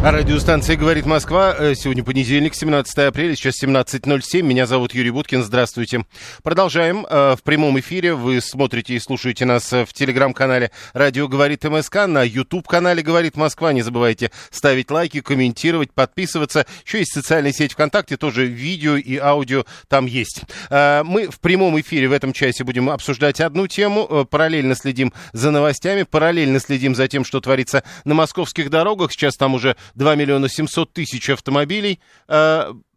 [0.00, 1.54] А радиостанция «Говорит Москва».
[1.58, 4.42] Э, Сегодня понедельник, 17 апреля, сейчас 17.07.
[4.42, 5.42] Меня зовут Юрий Буткин.
[5.42, 6.06] Здравствуйте.
[6.44, 7.04] Продолжаем.
[7.10, 12.06] Э, В прямом эфире вы смотрите и слушаете нас э, в телеграм-канале «Радио говорит МСК»,
[12.06, 13.72] на YouTube-канале «Говорит Москва».
[13.72, 16.64] Не забывайте ставить лайки, комментировать, подписываться.
[16.86, 20.42] Еще есть социальная сеть ВКонтакте, тоже видео и аудио там есть.
[20.70, 24.24] Мы в прямом эфире в этом часе будем обсуждать одну тему.
[24.30, 29.10] Параллельно следим за новостями, параллельно следим за тем, что творится на московских дорогах.
[29.12, 32.00] Сейчас там уже 2 миллиона 700 тысяч автомобилей.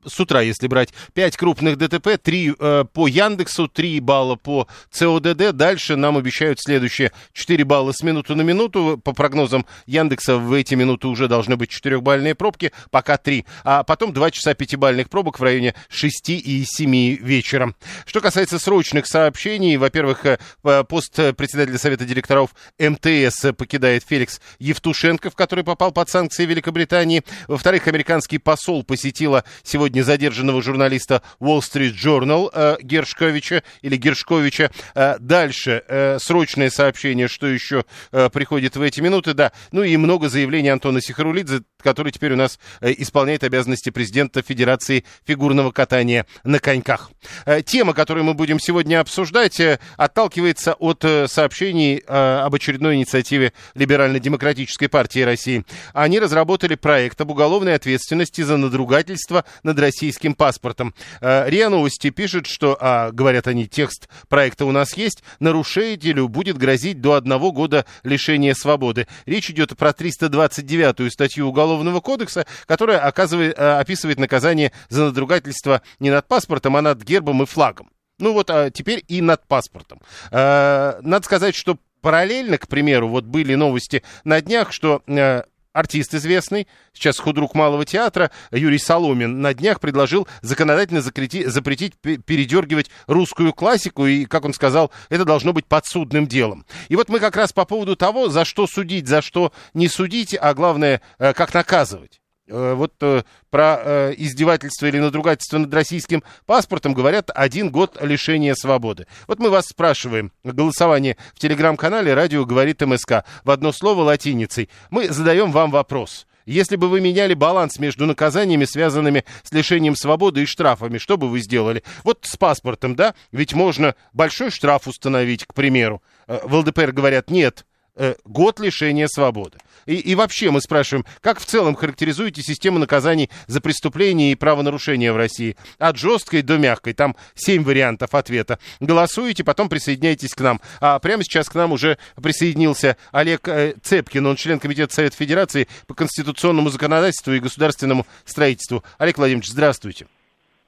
[0.06, 5.52] С утра, если брать, 5 крупных ДТП, 3 э, по Яндексу, 3 балла по ЦОДД.
[5.52, 9.00] Дальше нам обещают следующие 4 балла с минуты на минуту.
[9.04, 13.46] По прогнозам Яндекса в эти минуты уже должны быть 4-бальные пробки, пока 3.
[13.64, 17.76] А потом 2 часа 5-бальных пробок в районе 6 и 7 вечера.
[18.06, 25.36] Что касается срочных сообщений, во-первых, э, э, пост председателя Совета директоров МТС покидает Феликс Евтушенков,
[25.36, 27.24] который попал под санкции Великобритании.
[27.48, 34.72] Во-вторых, американский посол посетила сегодня задержанного журналиста Wall Street Journal э, Гершковича или Гершковича.
[34.96, 37.84] Э, дальше э, срочное сообщение, что еще
[38.14, 39.52] э, приходит в эти минуты, да.
[39.74, 45.04] Ну и много заявлений Антона Сихарулидзе, который теперь у нас э, исполняет обязанности президента Федерации
[45.26, 47.12] фигурного катания на коньках.
[47.46, 54.88] Э, Тема, которую мы будем сегодня обсуждать, э, отталкивается от сообщений об очередной инициативе Либерально-демократической
[54.88, 55.66] партии России.
[55.94, 60.94] Они разработали проект об уголовной ответственности за надругательство над российским паспортом.
[61.22, 67.02] РИА Новости пишет, что, а, говорят они, текст проекта у нас есть, нарушителю будет грозить
[67.02, 69.08] до одного года лишения свободы.
[69.26, 71.71] Речь идет про 329-ю статью Уголовного
[72.02, 77.46] кодекса, которая оказывает, э, описывает наказание за надругательство не над паспортом, а над гербом и
[77.46, 77.90] флагом.
[78.20, 80.00] Ну вот а теперь и над паспортом.
[80.32, 85.44] Э, надо сказать, что параллельно, к примеру, вот были новости на днях, что э,
[85.74, 92.18] артист известный, сейчас худрук Малого театра, Юрий Соломин, на днях предложил законодательно закрети- запретить пе-
[92.18, 96.66] передергивать русскую классику, и, как он сказал, это должно быть подсудным делом.
[96.90, 100.36] И вот мы как раз по поводу того, за что судить, за что не судить,
[100.40, 102.21] а главное, э, как наказывать.
[102.52, 108.54] Э, Вот э, про э, издевательство или надругательство над российским паспортом говорят один год лишения
[108.56, 109.08] свободы.
[109.28, 114.70] Вот мы вас спрашиваем, голосование в телеграм-канале «Радио говорит МСК» в одно слово латиницей.
[114.90, 116.28] Мы задаем вам вопрос.
[116.46, 121.30] Если бы вы меняли баланс между наказаниями, связанными с лишением свободы и штрафами, что бы
[121.30, 121.84] вы сделали?
[122.04, 123.14] Вот с паспортом, да?
[123.32, 126.02] Ведь можно большой штраф установить, к примеру.
[126.28, 127.66] В ЛДПР говорят, нет,
[127.96, 129.58] э, год лишения свободы.
[129.86, 135.12] И, и вообще мы спрашиваем, как в целом характеризуете систему наказаний за преступления и правонарушения
[135.12, 135.58] в России?
[135.80, 136.94] От жесткой до мягкой.
[136.94, 138.60] Там семь вариантов ответа.
[138.80, 140.62] Голосуете, потом присоединяйтесь к нам.
[140.80, 144.26] А прямо сейчас к нам уже присоединился Олег э, Цепкин.
[144.26, 148.84] Он член Комитета Совета Федерации по конституционному законодательству и государственному строительству.
[148.98, 150.08] Олег Владимирович, здравствуйте.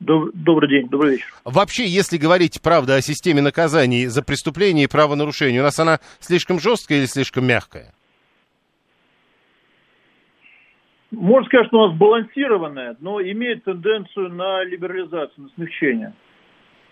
[0.04, 1.34] Доб- Добрый день, добрый вечер.
[1.46, 6.60] Вообще, если говорить, правда, о системе наказаний за преступления и правонарушения, у нас она слишком
[6.60, 7.94] жесткая или слишком мягкая?
[11.12, 16.14] Можно сказать, что у нас балансированная, но имеет тенденцию на либерализацию, на смягчение.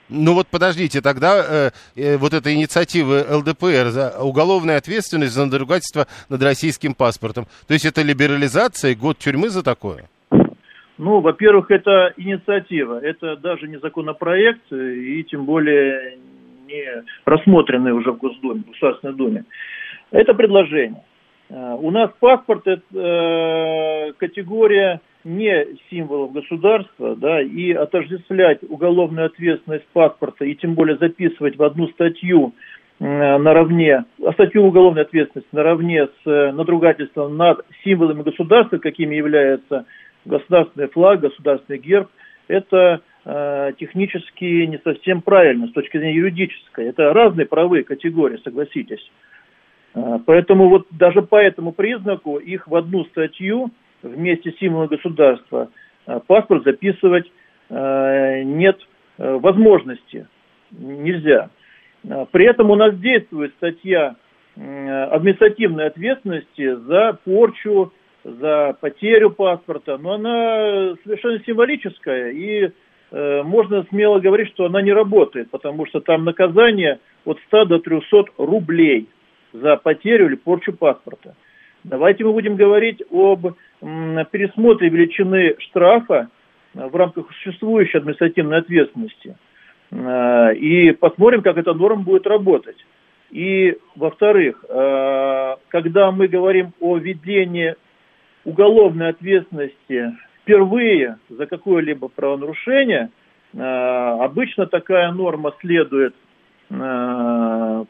[0.09, 6.07] Ну вот подождите, тогда э, э, вот эта инициатива ЛДПР за уголовная ответственность за надругательство
[6.29, 7.47] над российским паспортом.
[7.67, 10.09] То есть это либерализация, год тюрьмы за такое?
[11.01, 16.19] Ну, во-первых, это инициатива, это даже не законопроект, э, и тем более
[16.68, 19.45] не рассмотренный уже в Госдуме, в Государственной Думе.
[20.12, 21.01] Это предложение.
[21.50, 29.88] Э, У нас паспорт это э, категория не символов государства, да, и отождествлять уголовную ответственность
[29.94, 32.53] паспорта и тем более записывать в одну статью
[33.00, 39.88] наравне, а статью уголовной ответственности наравне с надругательством над символами государства, какими является
[40.25, 42.09] государственный флаг, государственный герб,
[42.47, 46.88] это э, технически не совсем правильно с точки зрения юридической.
[46.88, 49.12] Это разные правовые категории, согласитесь.
[49.94, 53.71] Э, Поэтому вот даже по этому признаку их в одну статью
[54.03, 55.69] вместе с символом государства
[56.07, 57.31] э, паспорт записывать
[57.69, 58.79] э, нет
[59.17, 60.27] э, возможности,
[60.71, 61.50] нельзя.
[62.31, 64.15] При этом у нас действует статья
[64.56, 72.71] административной ответственности за порчу, за потерю паспорта, но она совершенно символическая, и
[73.12, 77.79] э, можно смело говорить, что она не работает, потому что там наказание от 100 до
[77.79, 79.09] 300 рублей
[79.53, 81.35] за потерю или порчу паспорта.
[81.83, 86.29] Давайте мы будем говорить об м, пересмотре величины штрафа
[86.74, 89.35] в рамках существующей административной ответственности.
[89.91, 92.77] Э, и посмотрим, как эта норма будет работать.
[93.31, 97.75] И, во-вторых, э, когда мы говорим о введении
[98.45, 103.09] уголовной ответственности впервые за какое-либо правонарушение,
[103.53, 106.15] э, обычно такая норма следует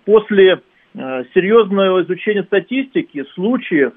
[0.05, 0.59] после
[1.35, 3.93] серьезного изучения статистики случаев,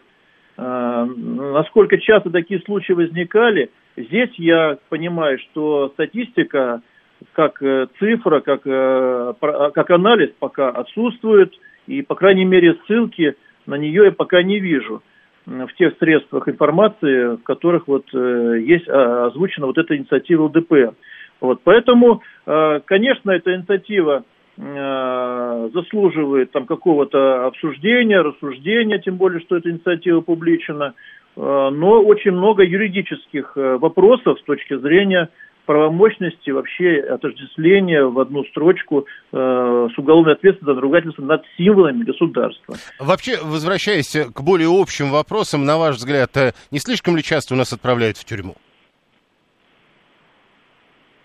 [0.58, 3.70] насколько часто такие случаи возникали.
[3.96, 6.82] Здесь я понимаю, что статистика
[7.32, 11.52] как э, цифра, как, э, как анализ пока отсутствует,
[11.86, 13.34] и, по крайней мере, ссылки
[13.66, 15.02] на нее я пока не вижу
[15.46, 20.94] в тех средствах информации, в которых вот э, есть а, озвучена вот эта инициатива ЛДПР.
[21.40, 22.22] Вот, поэтому,
[22.86, 24.24] конечно, эта инициатива
[24.56, 30.94] заслуживает там какого-то обсуждения, рассуждения, тем более, что эта инициатива публичена,
[31.36, 35.28] но очень много юридических вопросов с точки зрения
[35.64, 42.76] правомощности вообще отождествления в одну строчку э, с уголовной ответственностью за надругательство над символами государства.
[42.98, 47.56] Вообще, возвращаясь к более общим вопросам, на ваш взгляд, э, не слишком ли часто у
[47.56, 48.54] нас отправляют в тюрьму?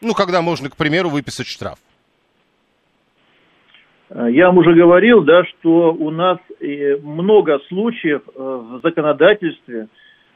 [0.01, 1.77] Ну, когда можно, к примеру, выписать штраф.
[4.09, 9.87] Э, я вам уже говорил, да, что у нас э, много случаев в законодательстве,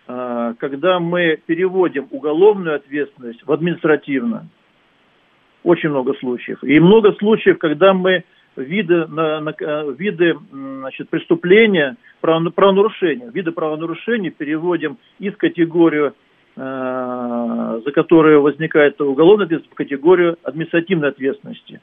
[0.05, 4.49] когда мы переводим уголовную ответственность в административную.
[5.63, 6.61] Очень много случаев.
[6.63, 9.53] И много случаев, когда мы виды, на, на,
[9.97, 16.13] виды значит, преступления, правонарушения, виды правонарушений переводим из категорию,
[16.55, 21.81] э, за которую возникает уголовная ответственность, в категорию административной ответственности.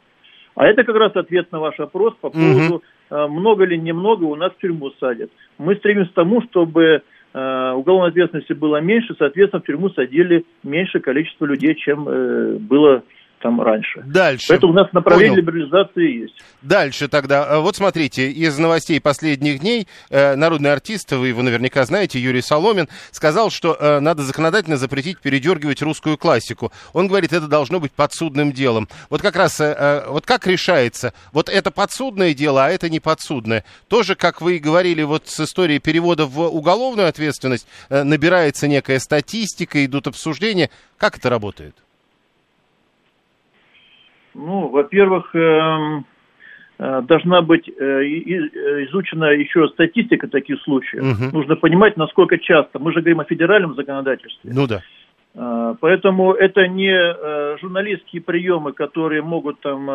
[0.54, 2.82] А это как раз ответ на ваш вопрос по поводу, угу.
[3.10, 5.30] э, много ли, немного у нас в тюрьму садят.
[5.58, 11.00] Мы стремимся к тому, чтобы Э, уголовной ответственности было меньше, соответственно, в тюрьму садили меньшее
[11.00, 13.04] количество людей, чем э, было
[13.40, 14.02] там раньше.
[14.04, 14.46] Дальше.
[14.48, 15.42] Поэтому у нас направление Понял.
[15.42, 16.34] либерализации есть.
[16.62, 17.46] Дальше тогда.
[17.48, 22.42] Э, вот смотрите, из новостей последних дней э, народный артист, вы его наверняка знаете, Юрий
[22.42, 26.72] Соломин, сказал, что э, надо законодательно запретить передергивать русскую классику.
[26.92, 28.88] Он говорит, это должно быть подсудным делом.
[29.08, 33.64] Вот как раз, вот как решается, вот это подсудное дело, а это не подсудное.
[33.88, 39.84] Тоже, как вы и говорили, вот с историей перевода в уголовную ответственность, набирается некая статистика,
[39.84, 40.70] идут обсуждения.
[40.98, 41.76] Как это работает?
[44.34, 46.04] Ну, во-первых, эм,
[46.78, 47.72] э, должна быть э,
[48.88, 51.02] изучена еще статистика таких случаев.
[51.02, 51.36] Угу.
[51.36, 52.78] Нужно понимать, насколько часто.
[52.78, 54.50] Мы же говорим о федеральном законодательстве.
[54.52, 54.82] Ну да.
[55.34, 59.86] Э, поэтому это не журналистские приемы, которые могут там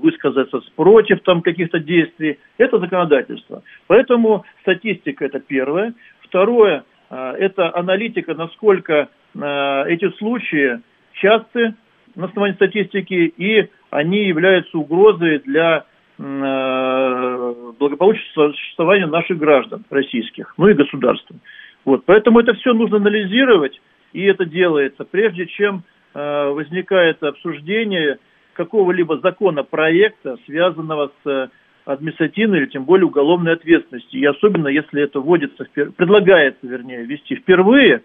[0.00, 2.38] высказаться против там каких-то действий.
[2.58, 3.62] Это законодательство.
[3.86, 5.94] Поэтому статистика это первое.
[6.20, 10.80] Второе, это аналитика, насколько эти случаи
[11.14, 11.74] часты,
[12.14, 15.84] на основании статистики, и они являются угрозой для
[16.18, 21.36] э, благополучия существования наших граждан российских, ну и государства.
[21.84, 23.80] Вот, поэтому это все нужно анализировать,
[24.12, 25.82] и это делается, прежде чем
[26.14, 28.18] э, возникает обсуждение
[28.54, 31.50] какого-либо законопроекта, связанного с
[31.84, 34.20] административной или тем более уголовной ответственностью.
[34.20, 38.02] И особенно, если это вводится, предлагается, вернее, ввести впервые,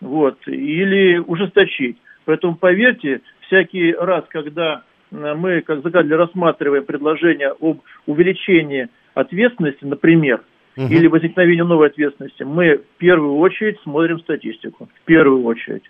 [0.00, 1.96] вот, или ужесточить.
[2.24, 10.42] Поэтому, поверьте, всякий раз, когда э, мы, как законодатель, рассматриваем предложение об увеличении ответственности, например,
[10.76, 10.86] угу.
[10.86, 14.88] или возникновении новой ответственности, мы в первую очередь смотрим статистику.
[15.02, 15.82] В первую очередь.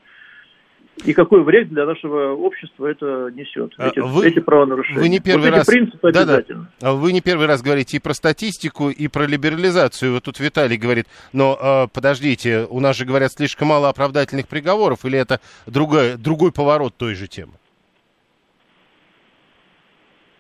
[1.04, 5.00] И какой вред для нашего общества это несет, а эти, вы, эти правонарушения.
[5.00, 6.70] Вы не первый вот раз, эти принципы да, обязательно.
[6.80, 6.92] Да.
[6.92, 10.12] Вы не первый раз говорите и про статистику, и про либерализацию.
[10.12, 15.04] Вот тут Виталий говорит, но э, подождите, у нас же говорят слишком мало оправдательных приговоров,
[15.04, 17.54] или это другой, другой поворот той же темы?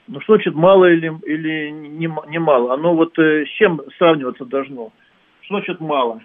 [0.06, 2.74] Ну, что значит мало или, или не, не мало?
[2.74, 4.92] Оно вот э, с чем сравниваться должно?
[5.40, 6.20] Что значит мало?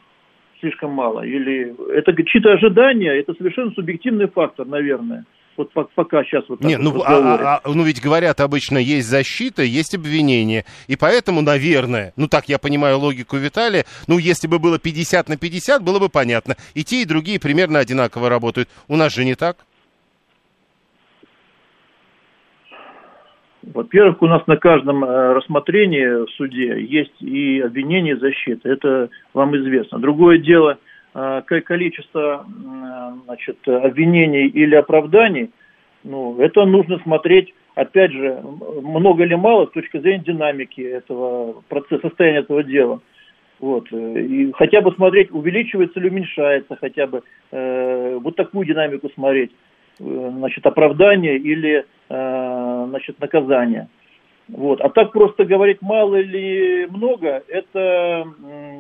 [0.59, 1.21] Слишком мало?
[1.25, 5.25] Или это чьи-то ожидания, это совершенно субъективный фактор, наверное.
[5.57, 9.07] Вот пока сейчас вот так Не, вот ну, а, а, ну ведь говорят обычно, есть
[9.07, 10.65] защита, есть обвинение.
[10.87, 15.37] И поэтому, наверное, ну так я понимаю логику Виталия, ну если бы было 50 на
[15.37, 16.55] 50, было бы понятно.
[16.75, 18.69] И те, и другие примерно одинаково работают.
[18.87, 19.57] У нас же не так.
[23.73, 28.69] Во-первых, у нас на каждом э, рассмотрении в суде есть и обвинение, и защита.
[28.69, 29.99] Это вам известно.
[29.99, 30.77] Другое дело,
[31.13, 32.45] э, количество
[33.25, 35.51] значит, обвинений или оправданий,
[36.03, 38.41] ну, это нужно смотреть, опять же,
[38.81, 43.01] много или мало с точки зрения динамики этого процесса, состояния этого дела.
[43.59, 43.91] Вот.
[43.91, 49.51] И хотя бы смотреть, увеличивается или уменьшается, хотя бы э, вот такую динамику смотреть.
[49.99, 53.87] Э, значит, оправдание или э, значит, наказание.
[54.47, 54.79] Вот.
[54.81, 58.25] А так просто говорить мало или много, это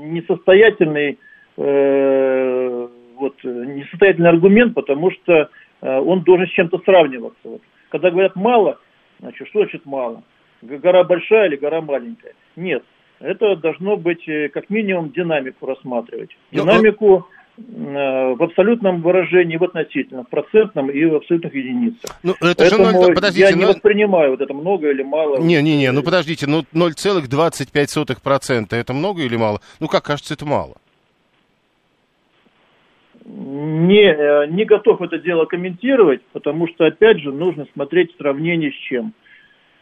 [0.03, 1.19] несостоятельный,
[1.57, 5.49] э, вот, несостоятельный аргумент, потому что
[5.81, 7.37] э, он должен с чем-то сравниваться.
[7.43, 7.61] Вот.
[7.89, 8.79] Когда говорят мало,
[9.19, 10.23] значит, что значит мало?
[10.61, 12.33] Гора большая или гора маленькая?
[12.55, 12.83] Нет.
[13.19, 16.29] Это должно быть э, как минимум динамику рассматривать.
[16.51, 17.27] Ну, динамику
[17.57, 22.11] в абсолютном выражении, в относительном, в процентном и в абсолютных единицах.
[22.21, 23.69] Ну, это Поэтому же 0, подождите, я не но...
[23.69, 25.39] воспринимаю вот это много или мало.
[25.39, 29.59] Не-не-не, ну подождите, ну 0,25% это много или мало?
[29.79, 30.75] Ну как кажется, это мало.
[33.27, 38.69] Не, э, не готов это дело комментировать, потому что, опять же, нужно смотреть в сравнении
[38.69, 39.13] с чем.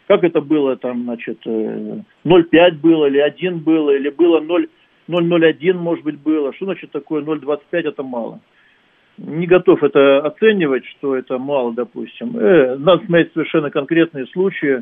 [0.07, 4.67] Как это было там, значит, 0,5 э, было, или 1 было, или было 0
[5.07, 6.53] 0,01 может быть было.
[6.53, 8.39] Что значит такое 0,25 это мало?
[9.17, 12.37] Не готов это оценивать, что это мало, допустим.
[12.37, 14.81] Э, надо смотреть совершенно конкретные случаи,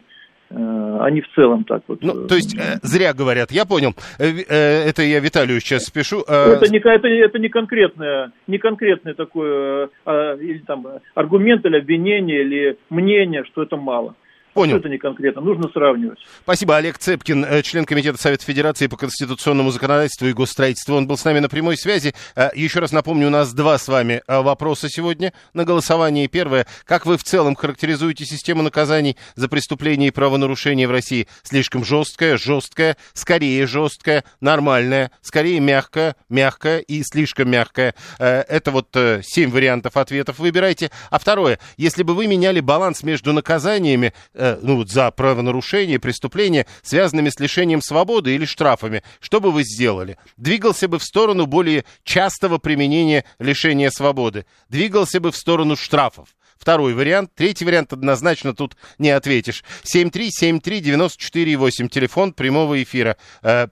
[0.50, 2.02] э, они в целом так вот.
[2.02, 3.94] Ну, то есть э, зря говорят, я понял.
[4.18, 6.24] Э, э, это я Виталию сейчас спешу.
[6.28, 6.54] Э...
[6.54, 11.78] Это, не, это, это не конкретное, не конкретный такой э, э, или, там, аргумент или
[11.78, 14.16] обвинение или мнение, что это мало.
[14.54, 14.78] Понял.
[14.78, 16.20] Это не конкретно, нужно сравнивать.
[16.44, 16.78] Спасибо.
[16.78, 20.96] Олег Цепкин, э, член Комитета Совета Федерации по конституционному законодательству и госстроительству.
[20.96, 22.14] Он был с нами на прямой связи.
[22.36, 26.28] Э, еще раз напомню, у нас два с вами э, вопроса сегодня на голосовании.
[26.28, 26.68] Первое.
[26.86, 31.28] Как вы в целом характеризуете систему наказаний за преступления и правонарушения в России?
[31.42, 37.96] Слишком жесткая, жесткая, скорее жесткая, нормальная, скорее мягкая, мягкая и слишком мягкая.
[38.20, 40.38] Это вот семь вариантов ответов.
[40.38, 40.92] Выбирайте.
[41.10, 41.58] А второе.
[41.78, 44.14] Если бы вы меняли баланс между наказаниями,
[44.44, 49.64] э, ну, вот за правонарушение, преступления, связанными с лишением свободы или штрафами, что бы вы
[49.64, 50.18] сделали?
[50.38, 54.46] Двигался бы в сторону более частого применения лишения свободы?
[54.70, 56.30] Двигался бы в сторону штрафов?
[56.58, 57.32] Второй вариант.
[57.36, 59.64] Третий вариант однозначно тут не ответишь.
[59.84, 63.18] 7373948, телефон прямого эфира.
[63.42, 63.68] Э,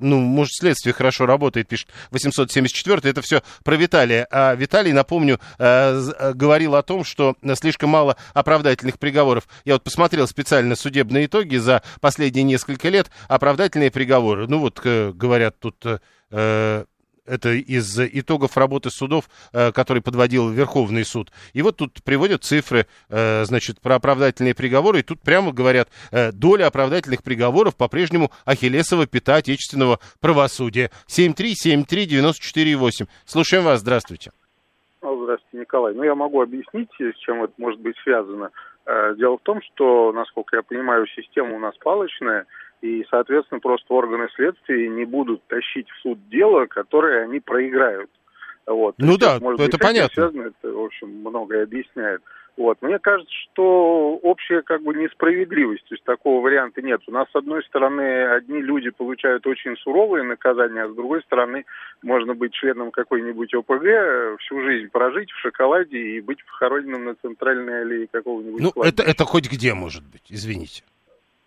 [0.00, 4.26] ну, может, следствие хорошо работает, пишет 874 это все про Виталия.
[4.30, 9.48] А Виталий, напомню, э, э, говорил о том, что слишком мало оправдательных приговоров.
[9.64, 13.10] Я вот посмотрел специально судебные итоги за последние несколько лет.
[13.28, 15.84] Оправдательные приговоры, ну вот, э, говорят тут
[17.28, 21.30] это из итогов работы судов, э, который подводил Верховный суд.
[21.52, 26.32] И вот тут приводят цифры, э, значит, про оправдательные приговоры, и тут прямо говорят, э,
[26.32, 30.90] доля оправдательных приговоров по-прежнему Ахиллесова пята отечественного правосудия.
[31.06, 33.06] 7373948.
[33.24, 34.30] Слушаем вас, здравствуйте.
[35.02, 35.94] Ну, здравствуйте, Николай.
[35.94, 38.50] Ну, я могу объяснить, с чем это может быть связано.
[39.16, 42.46] Дело в том, что, насколько я понимаю, система у нас палочная,
[42.80, 48.10] и, соответственно, просто органы следствия не будут тащить в суд дело, которое они проиграют.
[48.66, 48.94] Вот.
[48.98, 50.14] Ну есть, да, может это быть, понятно.
[50.14, 52.22] Связано, это, в общем, многое объясняет.
[52.58, 52.76] Вот.
[52.82, 57.00] Мне кажется, что общая как бы несправедливость, то есть такого варианта нет.
[57.06, 61.64] У нас, с одной стороны, одни люди получают очень суровые наказания, а с другой стороны,
[62.02, 67.82] можно быть членом какой-нибудь ОПГ, всю жизнь прожить в шоколаде и быть похороненным на центральной
[67.82, 70.82] аллее какого-нибудь Ну, это, это хоть где может быть, извините.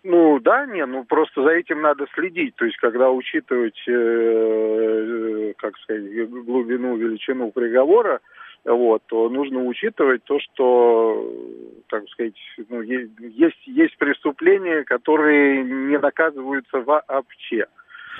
[0.04, 2.56] Ну да, не, ну просто за этим надо следить.
[2.56, 8.20] То есть, когда учитывать, э, э, как сказать, глубину, величину приговора,
[8.64, 11.32] вот, то нужно учитывать то, что,
[11.88, 12.34] так сказать,
[12.68, 17.66] ну, есть, есть преступления, которые не наказываются вообще.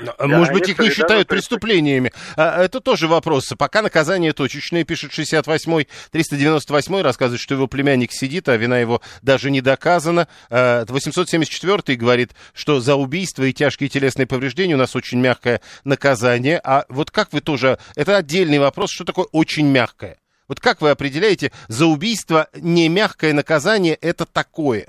[0.00, 2.12] Да, Может быть, их не считают преступлениями.
[2.36, 3.52] А, это тоже вопрос.
[3.58, 5.86] Пока наказание точечное, пишет 68-й.
[6.12, 10.28] 398-й рассказывает, что его племянник сидит, а вина его даже не доказана.
[10.50, 16.60] 874-й а, говорит, что за убийство и тяжкие телесные повреждения у нас очень мягкое наказание.
[16.64, 17.78] А вот как вы тоже...
[17.94, 20.18] Это отдельный вопрос, что такое очень мягкое?
[20.48, 24.88] Вот как вы определяете, за убийство не мягкое наказание это такое?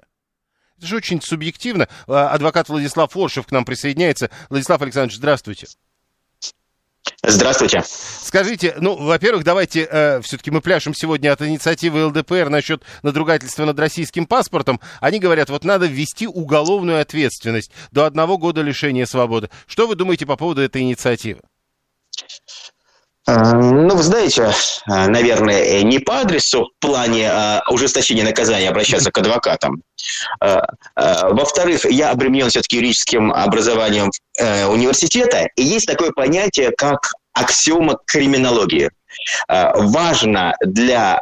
[0.84, 1.88] Это же очень субъективно.
[2.08, 4.30] А, адвокат Владислав Форшев к нам присоединяется.
[4.50, 5.68] Владислав Александрович, здравствуйте.
[7.26, 7.82] Здравствуйте.
[7.86, 13.80] Скажите, ну, во-первых, давайте, э, все-таки мы пляшем сегодня от инициативы ЛДПР насчет надругательства над
[13.80, 14.82] российским паспортом.
[15.00, 19.50] Они говорят, вот надо ввести уголовную ответственность до одного года лишения свободы.
[19.68, 21.40] Что вы думаете по поводу этой инициативы?
[23.26, 24.52] Ну, вы знаете,
[24.86, 27.32] наверное, не по адресу в плане
[27.70, 29.82] ужесточения наказания обращаться к адвокатам.
[30.96, 38.90] Во-вторых, я обременен все-таки юридическим образованием университета, и есть такое понятие, как аксиома криминологии.
[39.48, 41.22] Важно для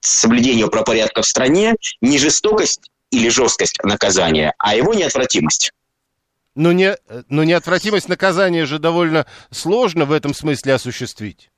[0.00, 5.72] соблюдения правопорядка в стране не жестокость или жесткость наказания, а его неотвратимость.
[6.58, 6.96] Но, не,
[7.28, 11.52] но неотвратимость наказания же довольно сложно в этом смысле осуществить.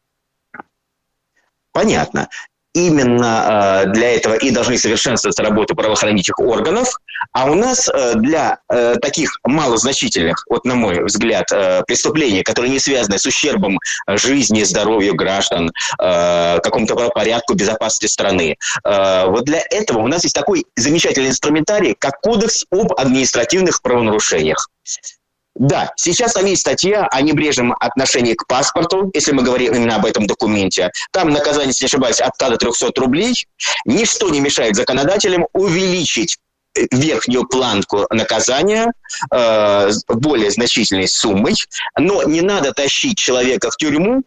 [1.73, 2.29] Понятно
[2.75, 6.89] именно э, для этого и должны совершенствоваться работы правоохранительных органов,
[7.33, 11.49] а у нас э, для э, таких малозначительных, вот на мой взгляд,
[11.87, 19.63] преступлений, которые не связаны с ущербом жизни, здоровью граждан, какому-то порядку безопасности страны, вот для
[19.71, 24.69] этого у нас есть такой замечательный инструментарий, как Кодекс об административных правонарушениях.
[25.57, 30.07] Да, сейчас там есть статья о небрежном отношении к паспорту, если мы говорим именно об
[30.07, 30.91] этом документе.
[31.13, 33.35] Там наказание, если не ошибаюсь, от 100 до 300 рублей.
[33.85, 36.39] Ничто не мешает законодателям увеличить
[36.77, 38.93] э, верхнюю планку наказания
[39.35, 41.55] э, более значительной суммой,
[41.99, 44.23] но не надо тащить человека в тюрьму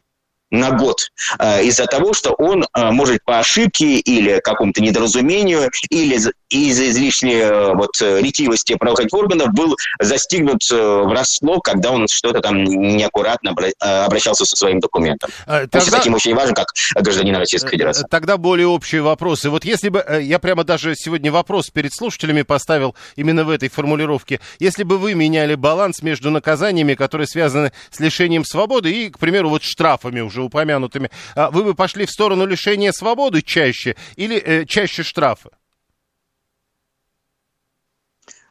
[0.54, 0.98] на год
[1.40, 6.16] э, из-за того, что он э, может по ошибке или какому-то недоразумению, или
[6.50, 13.56] из-за излишней э, вот, ретивости правоохранительных органов был застигнут врасплох, когда он что-то там неаккуратно
[13.80, 15.32] обращался со своим документом.
[15.46, 15.80] Тогда...
[15.80, 18.06] Он таким очень важен, как гражданин Российской Федерации.
[18.10, 19.50] Тогда более общие вопросы.
[19.50, 24.40] Вот если бы, я прямо даже сегодня вопрос перед слушателями поставил именно в этой формулировке,
[24.60, 29.50] если бы вы меняли баланс между наказаниями, которые связаны с лишением свободы и, к примеру,
[29.50, 34.66] вот штрафами уже упомянутыми, а вы бы пошли в сторону лишения свободы чаще или э,
[34.66, 35.50] чаще штрафы?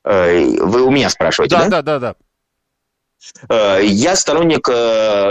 [0.05, 1.69] Э, вы у меня спрашиваете, да?
[1.69, 2.15] Да, да, да,
[3.49, 3.77] да.
[3.79, 4.67] Э, я сторонник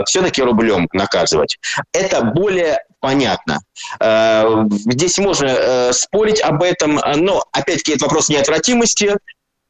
[0.07, 1.57] все-таки рублем наказывать.
[1.91, 3.59] Это более понятно.
[3.99, 9.17] Здесь можно спорить об этом, но опять-таки это вопрос неотвратимости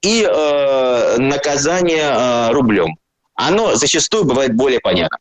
[0.02, 0.24] и
[1.18, 2.98] наказания рублем.
[3.36, 5.18] Оно зачастую бывает более понятно.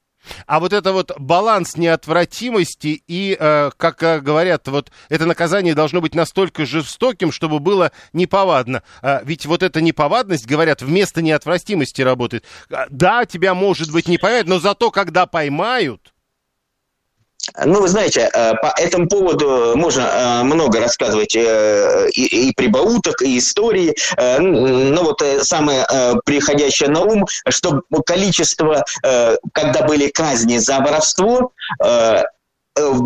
[0.46, 6.00] А вот это вот баланс неотвратимости и, э, как э, говорят, вот это наказание должно
[6.00, 8.83] быть настолько жестоким, чтобы было неповадно.
[9.02, 12.44] А ведь вот эта неповадность, говорят, вместо неотвратимости работает.
[12.70, 16.09] А, да, тебя может быть не поймают, но зато когда поймают,
[17.64, 23.38] ну, вы знаете, э, по этому поводу можно э, много рассказывать э, и, прибауток, и
[23.38, 23.94] истории.
[24.18, 25.84] Но вот самое
[26.24, 28.84] приходящее на ум, что количество,
[29.52, 31.52] когда были казни за воровство,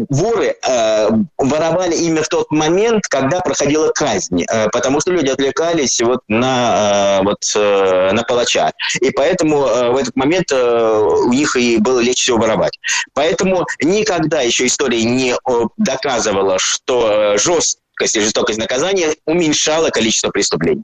[0.08, 1.08] воры э,
[1.38, 7.20] воровали именно в тот момент, когда проходила казнь, э, потому что люди отвлекались вот на,
[7.20, 8.72] э, вот, э, на палача.
[9.00, 12.78] И поэтому э, в этот момент э, у них и было легче всего воровать.
[13.14, 15.36] Поэтому никогда еще история не э,
[15.76, 20.82] доказывала, что э, жесткость и жестокость наказания уменьшала количество преступлений.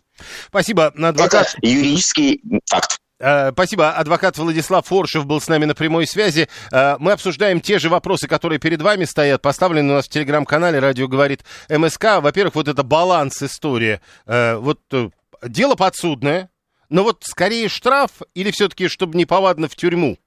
[0.48, 1.55] Спасибо, адвокат.
[1.57, 3.00] Это юридический факт.
[3.20, 3.90] Э, спасибо.
[3.90, 6.48] Адвокат Владислав Форшев был с нами на прямой связи.
[6.72, 10.78] Э, мы обсуждаем те же вопросы, которые перед вами стоят, поставлены у нас в телеграм-канале
[10.78, 12.20] «Радио говорит МСК».
[12.20, 14.00] Во-первых, вот это баланс истории.
[14.26, 14.80] Э, вот
[15.42, 16.50] дело подсудное,
[16.88, 20.18] но вот скорее штраф или все-таки, чтобы не повадно в тюрьму?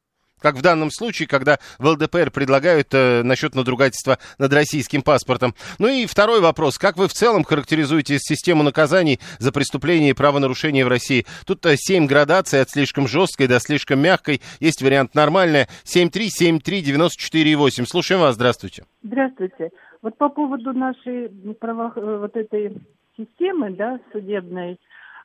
[0.43, 5.55] Как в данном случае, когда в ЛДПР предлагают э, насчет надругательства над российским паспортом.
[5.79, 6.77] Ну и второй вопрос.
[6.77, 11.25] Как вы в целом характеризуете систему наказаний за преступления и правонарушения в России?
[11.47, 14.41] Тут э, 7 градаций от слишком жесткой до слишком мягкой.
[14.59, 15.69] Есть вариант нормальная.
[15.85, 17.85] 7373948.
[17.85, 18.35] Слушаем вас.
[18.35, 18.83] Здравствуйте.
[19.01, 19.71] Здравствуйте.
[20.01, 21.29] Вот по поводу нашей
[21.59, 21.93] право...
[21.95, 22.75] Э, вот этой
[23.15, 24.77] системы, да, судебной,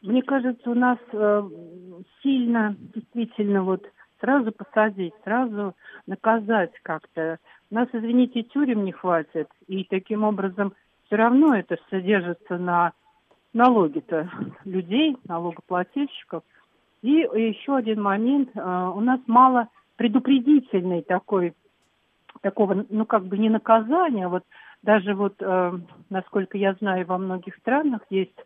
[0.02, 1.42] мне кажется, у нас э,
[2.22, 3.85] сильно действительно вот
[4.20, 5.74] сразу посадить, сразу
[6.07, 7.38] наказать как-то.
[7.70, 10.72] Нас, извините, тюрем не хватит, и таким образом
[11.07, 12.92] все равно это содержится на
[13.52, 14.31] налоги-то
[14.64, 16.42] людей, налогоплательщиков.
[17.02, 21.54] И еще один момент, э, у нас мало предупредительной такой,
[22.40, 24.44] такого, ну как бы не наказания, вот
[24.83, 25.72] даже вот, э,
[26.11, 28.37] насколько я знаю, во многих странах есть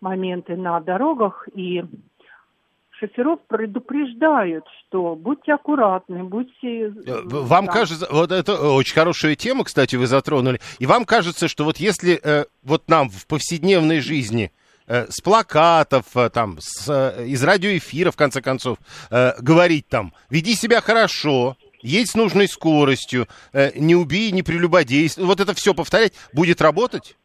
[0.00, 1.84] моменты на дорогах, и
[2.98, 6.92] шоферов предупреждают, что будьте аккуратны, будьте...
[7.06, 7.72] Э, вам да.
[7.72, 12.20] кажется, вот это очень хорошая тема, кстати, вы затронули, и вам кажется, что вот если
[12.22, 14.52] э, вот нам в повседневной жизни
[14.86, 18.78] э, с плакатов, э, там, с, э, из радиоэфира, в конце концов,
[19.10, 25.26] э, говорить там, веди себя хорошо, едь с нужной скоростью, э, не убей, не прелюбодействуй,
[25.26, 27.16] вот это все повторять, будет работать?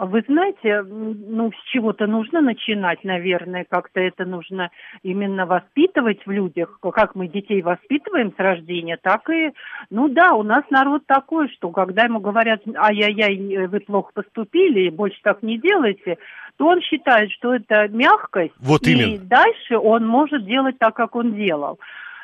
[0.00, 4.70] А Вы знаете, ну, с чего-то нужно начинать, наверное, как-то это нужно
[5.02, 6.78] именно воспитывать в людях.
[6.80, 9.52] Как мы детей воспитываем с рождения, так и,
[9.90, 15.20] ну да, у нас народ такой, что когда ему говорят, ай-яй-яй, вы плохо поступили, больше
[15.22, 16.16] так не делайте,
[16.56, 19.26] то он считает, что это мягкость, Вот и именно.
[19.26, 21.78] дальше он может делать так, как он делал.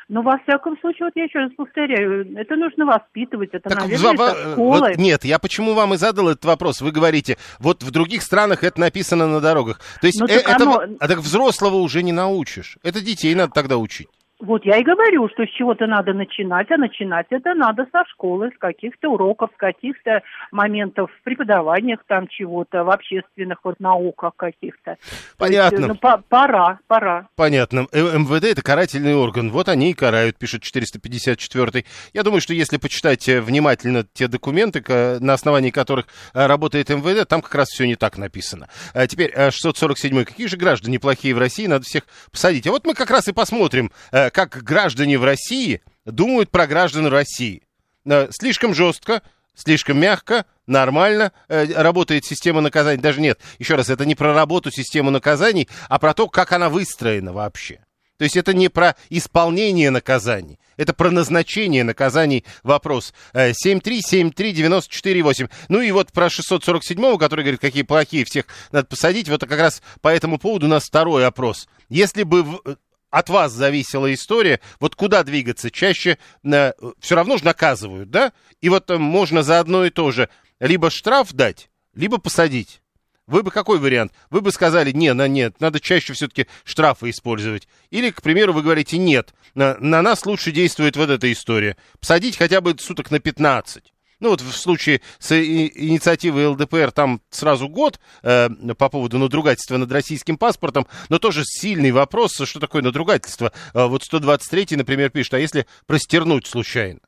[0.09, 4.15] Но во всяком случае, вот я еще раз повторяю, это нужно воспитывать, это, Так наверное,
[4.17, 4.79] со э, школы.
[4.79, 6.79] вот нет, я почему вам и задал этот вопрос?
[6.79, 9.81] Вы говорите, вот в других странах это написано на дорогах.
[9.99, 12.77] То есть Ну, э, так это, оно- а так взрослого уже не научишь.
[12.83, 14.07] Это детей надо тогда учить.
[14.39, 18.51] Вот я и говорю, что с чего-то надо начинать, а начинать это надо со школы,
[18.55, 20.21] с каких-то уроков, с каких-то
[20.51, 24.95] моментов в преподаваниях там чего-то, в общественных вот науках каких-то.
[24.95, 24.97] То
[25.39, 25.75] Понятно.
[25.75, 27.27] есть, ну, по- пора, пора.
[27.35, 27.87] Понятно.
[27.91, 29.49] Э, МВД это карательный орган.
[29.49, 31.83] Вот они и карают, пишет 454.
[32.13, 34.83] Я думаю, что если почитать э, внимательно те документы,
[35.19, 38.67] на основании которых э, работает МВД, там как раз все не так написано.
[38.93, 40.25] А теперь э, 647.
[40.25, 41.65] Какие же граждане плохие в России?
[41.65, 42.67] Надо всех посадить.
[42.67, 47.07] А вот мы как раз и посмотрим, э, как граждане в России думают про граждан
[47.07, 47.63] России.
[48.05, 49.21] Э, Слишком жестко,
[49.55, 53.01] слишком мягко, нормально э, работает система наказаний.
[53.01, 56.69] Даже нет, еще раз, это не про работу системы наказаний, а про то, как она
[56.69, 57.79] выстроена вообще.
[58.17, 63.13] То есть это не про исполнение наказаний, это про назначение наказаний вопрос.
[63.33, 65.49] Э, 7373948.
[65.69, 69.29] Ну и вот про 647, который говорит, какие плохие, всех надо посадить.
[69.29, 71.67] Вот как раз по этому поводу у нас второй опрос.
[71.89, 72.75] Если бы э,
[73.09, 78.33] от вас зависела история, вот куда двигаться чаще, все равно же наказывают, да?
[78.61, 82.81] И вот э, можно за одно и то же либо штраф дать, либо посадить.
[83.27, 84.13] Вы бы какой вариант?
[84.29, 87.67] Вы бы сказали, не, на нет, надо чаще все-таки штрафы использовать.
[87.89, 91.75] Или, к примеру, вы говорите, нет, на, на нас лучше действует вот эта история.
[91.99, 93.93] Посадить хотя бы суток на 15.
[94.19, 99.91] Ну вот в случае с инициативой ЛДПР там сразу год э, по поводу надругательства над
[99.91, 103.51] российским паспортом, но тоже сильный вопрос, что такое надругательство.
[103.73, 106.99] Э, вот 123, например, пишет, а если простернуть случайно?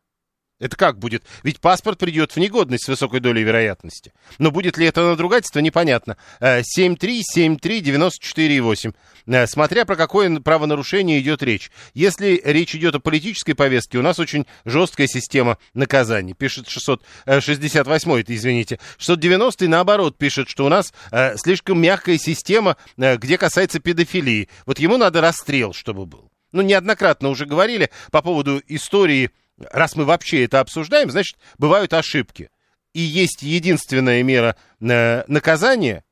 [0.60, 1.24] Это как будет?
[1.44, 4.12] Ведь паспорт придет в негодность с высокой долей вероятности.
[4.40, 6.18] Но будет ли это надругательство, непонятно.
[6.42, 8.94] Э, 7373948.
[9.28, 11.72] Э, Смотря про какое правонарушение идет речь.
[11.94, 16.34] Если речь идет о политической повестке, у нас очень жесткая система наказаний.
[16.34, 18.80] Пишет 668, это извините.
[18.98, 24.50] 690 наоборот пишет, что у нас э, слишком мягкая система, э, где касается педофилии.
[24.66, 26.30] Вот ему надо расстрел, чтобы был.
[26.52, 29.32] Ну, неоднократно уже говорили по поводу истории
[29.72, 32.50] раз мы вообще это обсуждаем, значит, бывают ошибки.
[32.94, 36.04] И есть единственная мера э, наказания,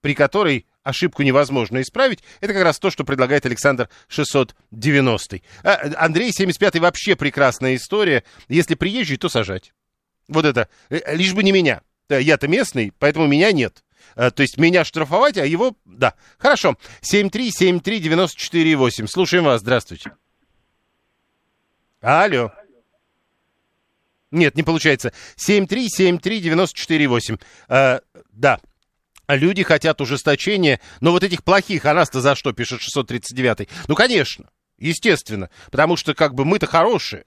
[0.00, 5.40] при которой ошибку невозможно исправить, это как раз то, что предлагает Александр 690.
[5.62, 8.24] А, Андрей 75 вообще прекрасная история.
[8.48, 9.72] Если приезжий, то сажать.
[10.28, 10.68] Вот это.
[10.90, 11.82] Э, Лишь бы не меня.
[12.08, 13.84] Я-то местный, поэтому меня нет.
[14.16, 15.76] Э, То есть меня штрафовать, а его...
[15.84, 16.14] Да.
[16.38, 16.76] Хорошо.
[17.02, 19.06] 7373948.
[19.06, 19.60] Слушаем вас.
[19.60, 20.12] Здравствуйте.
[22.00, 22.52] Алло.
[24.32, 25.12] Нет, не получается.
[25.36, 27.40] 7373948.
[27.68, 28.00] Э,
[28.32, 28.58] да.
[29.28, 34.50] Люди хотят ужесточения, но вот этих плохих, а нас-то за что, пишет 639 Ну, конечно,
[34.78, 37.26] естественно, потому что как бы мы-то хорошие,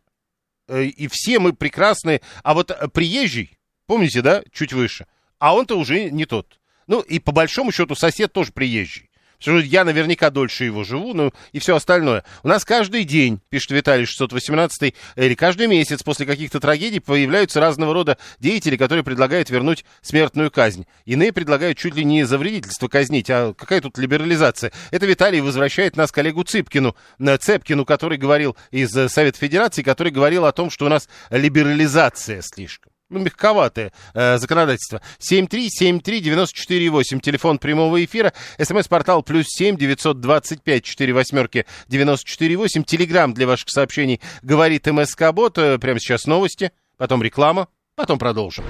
[0.68, 5.08] э, и все мы прекрасные, а вот э, приезжий, помните, да, чуть выше,
[5.40, 6.60] а он-то уже не тот.
[6.88, 9.10] Ну, и по большому счету сосед тоже приезжий.
[9.46, 12.24] Что я наверняка дольше его живу, ну и все остальное.
[12.42, 17.94] У нас каждый день, пишет Виталий 618, или каждый месяц после каких-то трагедий появляются разного
[17.94, 20.88] рода деятели, которые предлагают вернуть смертную казнь.
[21.06, 24.72] Иные предлагают чуть ли не за вредительство казнить, а какая тут либерализация?
[24.90, 29.84] Это Виталий возвращает нас к коллегу Цыпкину, на Цепкину, который говорил из э, Совета Федерации,
[29.84, 32.95] который говорил о том, что у нас либерализация слишком.
[33.10, 35.00] Ну, мягковатое э, законодательство.
[35.20, 44.22] 7373948, телефон прямого эфира, смс-портал плюс 7 925 4 восьмерки 948, телеграмм для ваших сообщений
[44.42, 45.60] говорит МСК-бот.
[45.60, 48.66] Э, Прямо сейчас новости, потом реклама, потом продолжим.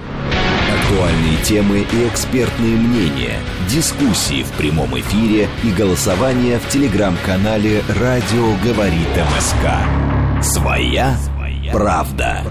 [0.82, 9.08] Актуальные темы и экспертные мнения, дискуссии в прямом эфире и голосование в телеграм-канале «Радио говорит
[9.16, 9.64] МСК».
[10.42, 11.16] Своя
[11.72, 12.44] правда.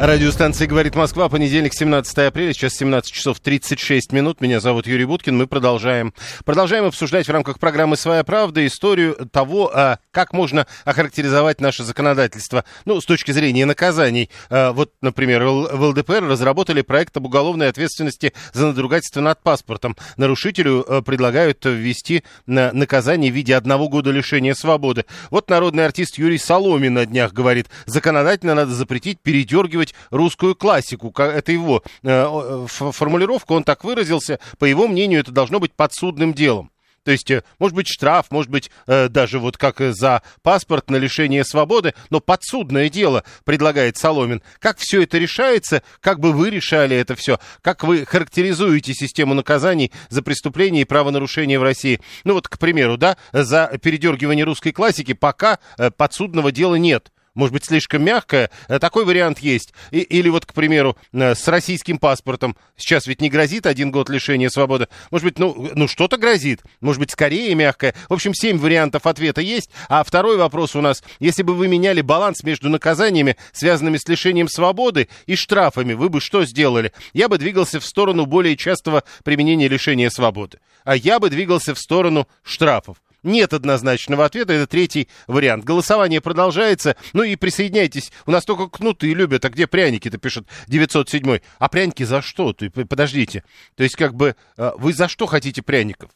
[0.00, 4.40] Радиостанция «Говорит Москва», понедельник, 17 апреля, сейчас 17 часов 36 минут.
[4.40, 6.14] Меня зовут Юрий Буткин, мы продолжаем.
[6.44, 12.64] Продолжаем обсуждать в рамках программы «Своя правда» историю того, а, как можно охарактеризовать наше законодательство,
[12.84, 14.30] ну, с точки зрения наказаний.
[14.50, 19.96] А, Вот, например, в ЛДПР разработали проект об уголовной ответственности за надругательство над паспортом.
[20.16, 25.06] Нарушителю э, предлагают ввести на наказание в виде одного года лишения свободы.
[25.30, 31.12] Вот народный артист Юрий Соломин на днях говорит, законодательно надо запретить передергивать цитировать русскую классику.
[31.16, 34.38] Это его э, формулировка, он так выразился.
[34.58, 36.70] По его мнению, это должно быть подсудным делом.
[37.04, 40.96] То есть, э, может быть, штраф, может быть, э, даже вот как за паспорт на
[40.96, 44.42] лишение свободы, но подсудное дело, предлагает Соломин.
[44.58, 49.92] Как все это решается, как бы вы решали это все, как вы характеризуете систему наказаний
[50.10, 52.00] за преступления и правонарушения в России?
[52.24, 57.52] Ну вот, к примеру, да, за передергивание русской классики пока э, подсудного дела нет может
[57.52, 58.50] быть, слишком мягкое.
[58.66, 59.72] Э, такой вариант есть.
[59.92, 62.56] И, или вот, к примеру, э, с российским паспортом.
[62.76, 64.88] Сейчас ведь не грозит один год лишения свободы.
[65.12, 66.62] Может быть, ну, ну что-то грозит.
[66.80, 67.94] Может быть, скорее мягкое.
[68.08, 69.70] В общем, семь вариантов ответа есть.
[69.88, 71.04] А второй вопрос у нас.
[71.20, 76.20] Если бы вы меняли баланс между наказаниями, связанными с лишением свободы, и штрафами, вы бы
[76.20, 76.92] что сделали?
[77.12, 80.58] Я бы двигался в сторону более частого применения лишения свободы.
[80.84, 82.96] А я бы двигался в сторону штрафов.
[83.22, 85.64] Нет однозначного ответа, это третий вариант.
[85.64, 88.12] Голосование продолжается, ну и присоединяйтесь.
[88.26, 92.54] У нас только кнуты любят, а где пряники-то, пишет 907 А пряники за что?
[92.88, 93.42] Подождите.
[93.74, 96.10] То есть как бы э, вы за что хотите пряников?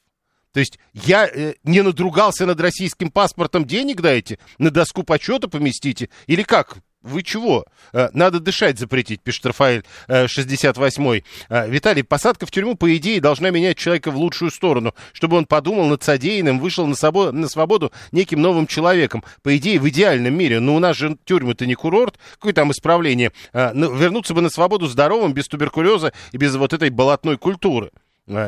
[0.52, 6.08] То есть я э, не надругался над российским паспортом, денег дайте, на доску почета поместите?
[6.26, 6.76] Или как?
[7.02, 7.64] Вы чего?
[7.92, 11.24] Э, надо дышать запретить, пишет Рафаэль 68-й.
[11.48, 15.36] Э, э, Виталий, посадка в тюрьму, по идее, должна менять человека в лучшую сторону, чтобы
[15.36, 19.24] он подумал над содеянным, вышел на, собо- на свободу неким новым человеком.
[19.42, 20.60] По идее, в идеальном мире.
[20.60, 22.20] Но у нас же тюрьмы-то не курорт.
[22.34, 23.32] Какое там исправление?
[23.52, 27.90] Ну, вернуться бы на свободу здоровым, без туберкулеза и без вот этой болотной культуры.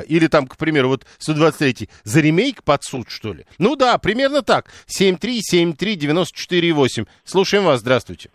[0.06, 3.44] Или там, к примеру, вот 123-й, за ремейк под суд, что ли?
[3.58, 4.70] Ну да, примерно так.
[4.86, 7.08] 7373948.
[7.24, 8.30] Слушаем вас, здравствуйте.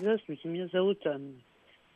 [0.00, 1.34] Здравствуйте, меня зовут Анна.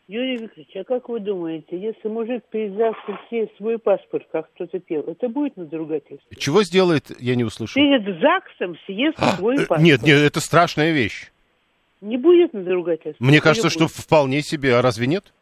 [0.09, 4.79] Юрий Викторович, а как вы думаете, если мужик перед ЗАГСом все свой паспорт, как кто-то
[4.79, 6.37] пел, это будет надругательство?
[6.37, 7.75] Чего сделает, я не услышал.
[7.75, 9.81] Перед ЗАГСом съест а, свой паспорт.
[9.81, 11.33] Нет, нет, это страшная вещь.
[12.03, 13.25] Не будет надругательства?
[13.25, 15.33] Мне кажется, что вполне себе, а разве нет?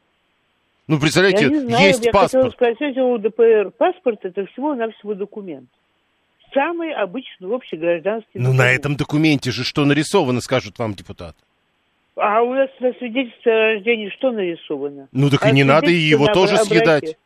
[0.87, 2.45] Ну, представляете, я не знаю, есть я паспорт.
[2.45, 5.69] Я сказать, у ДПР паспорт это всего-навсего документ.
[6.55, 8.59] Самый обычный общегражданский Ну, документ.
[8.59, 11.35] на этом документе же что нарисовано, скажут вам депутат.
[12.17, 15.09] А у нас на свидетельстве о рождении что нарисовано?
[15.13, 16.65] Ну так а и не надо и его тоже образе.
[16.65, 17.17] съедать.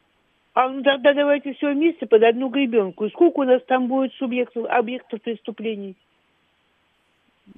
[0.54, 3.08] А ну тогда давайте все вместе под одну гребенку.
[3.10, 5.96] Сколько у нас там будет субъектов, объектов преступлений?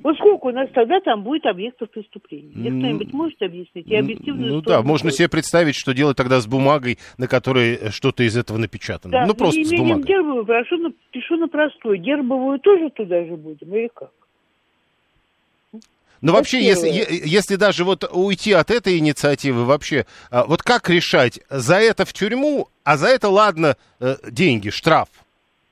[0.02, 2.52] Вот сколько у нас тогда там будет объектов преступлений?
[2.54, 3.86] Мне кто-нибудь может объяснить?
[3.86, 8.22] И объективную ну да, можно себе представить, что делать тогда с бумагой, на которой что-то
[8.22, 9.12] из этого напечатано.
[9.12, 10.04] Да, ну просто с бумагой.
[10.04, 11.98] Гербовую прошу, пишу на простой.
[11.98, 14.10] Гербовую тоже туда же будем или как?
[16.20, 21.40] Но вообще, если, если даже вот уйти от этой инициативы, вообще, а, вот как решать,
[21.48, 25.08] за это в тюрьму, а за это, ладно, э, деньги, штраф?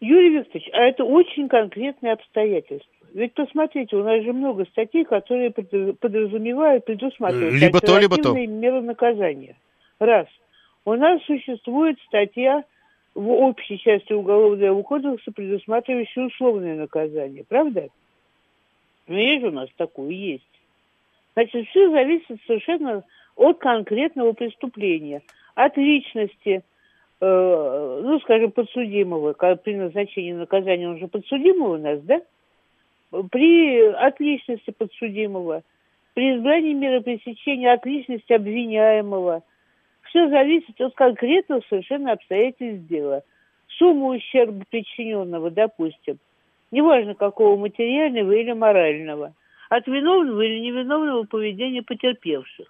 [0.01, 2.91] Юрий Викторович, а это очень конкретные обстоятельства.
[3.15, 8.35] Ведь посмотрите, у нас же много статей, которые подразумевают, предусматривают либо то, либо то.
[8.35, 9.57] меры наказания.
[9.99, 10.27] Раз.
[10.85, 12.63] У нас существует статья
[13.15, 17.45] в общей части Уголовного кодекса, предусматривающая условное наказание.
[17.49, 17.81] Правда?
[17.85, 17.89] Ну,
[19.41, 20.45] же у нас такое, есть.
[21.35, 23.05] Значит, все зависит совершенно
[23.37, 25.23] от конкретного преступления,
[25.55, 26.63] от личности,
[27.21, 32.23] э, ну, скажем, подсудимого, при назначении наказания он же подсудимый у нас, да?
[33.31, 35.63] При от личности подсудимого,
[36.15, 39.43] при избрании меры пресечения от личности обвиняемого.
[40.09, 43.23] Все зависит от конкретных совершенно обстоятельств дела.
[43.79, 46.19] Сумма ущерба причиненного, допустим,
[46.71, 49.33] неважно какого материального или морального,
[49.69, 52.69] от виновного или невиновного поведения потерпевших.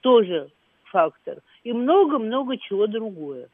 [0.00, 0.50] Тоже
[0.84, 1.38] фактор.
[1.62, 3.48] И много-много чего другое.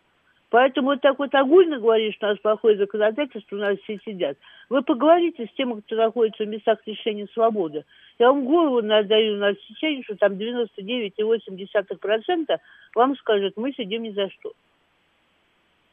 [0.48, 4.38] Поэтому вот так вот огульно говорить, что у нас плохое законодательство, у нас все сидят.
[4.70, 7.84] Вы поговорите с тем, кто находится в местах лишения свободы.
[8.18, 12.58] Я вам голову надаю на отсечение, что там 99,8%
[12.94, 14.52] вам скажут, мы сидим ни за что.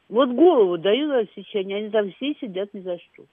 [0.08, 3.24] Вот голову даю на отсечение, они там все сидят ни за что.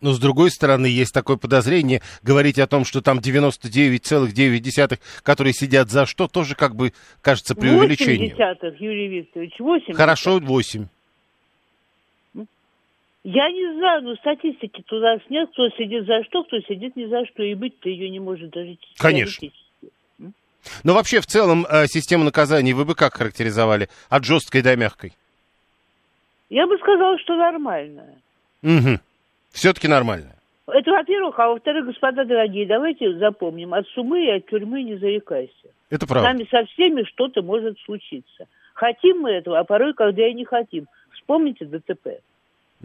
[0.00, 5.90] Но с другой стороны, есть такое подозрение, говорить о том, что там 99,9, которые сидят
[5.90, 8.36] за что, тоже как бы кажется преувеличением.
[8.36, 10.86] 8 Юрий Викторович, 8 Хорошо, 8.
[13.24, 17.24] Я не знаю, но статистики туда нет, кто сидит за что, кто сидит не за
[17.24, 19.48] что, и быть-то ее не может даже Конечно.
[20.82, 23.88] Но вообще, в целом, э, систему наказаний вы бы как характеризовали?
[24.10, 25.12] От жесткой до мягкой?
[26.50, 28.14] Я бы сказала, что нормальная.
[28.62, 29.00] Угу.
[29.54, 30.34] Все-таки нормально.
[30.66, 35.52] Это, во-первых, а во-вторых, господа дорогие, давайте запомним, от сумы и от тюрьмы не зарекайся.
[35.90, 36.28] Это правда.
[36.28, 38.48] С нами со всеми что-то может случиться.
[38.74, 40.86] Хотим мы этого, а порой, когда и не хотим.
[41.12, 42.20] Вспомните ДТП.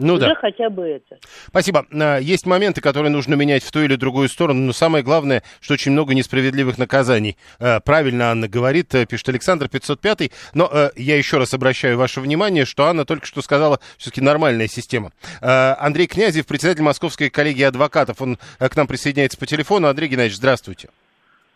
[0.02, 0.36] Ну Уже да.
[0.36, 1.20] хотя бы это.
[1.48, 1.86] Спасибо.
[1.92, 5.74] А, Есть моменты, которые нужно менять в ту или другую сторону, но самое главное, что
[5.74, 7.38] очень много несправедливых наказаний.
[7.60, 10.32] А, Правильно Анна говорит, э, пишет Александр 505.
[10.54, 14.68] Но э, я еще раз обращаю ваше внимание, что Анна только что сказала, все-таки нормальная
[14.68, 15.12] система.
[15.42, 19.90] А, Андрей Князев, председатель Московской коллегии адвокатов, он э, к нам присоединяется по телефону.
[19.90, 20.90] Андрей Геннадьевич, здравствуйте.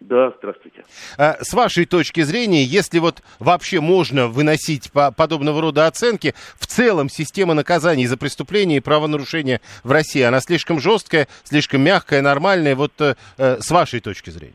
[0.10, 0.84] Да, здравствуйте.
[1.18, 6.68] А, С вашей точки зрения, если вот вообще можно выносить по- подобного рода оценки, в
[6.68, 12.76] целом система наказаний за преступления и правонарушения в России, она слишком жесткая, слишком мягкая, нормальная,
[12.76, 14.54] вот э, э, с вашей точки зрения?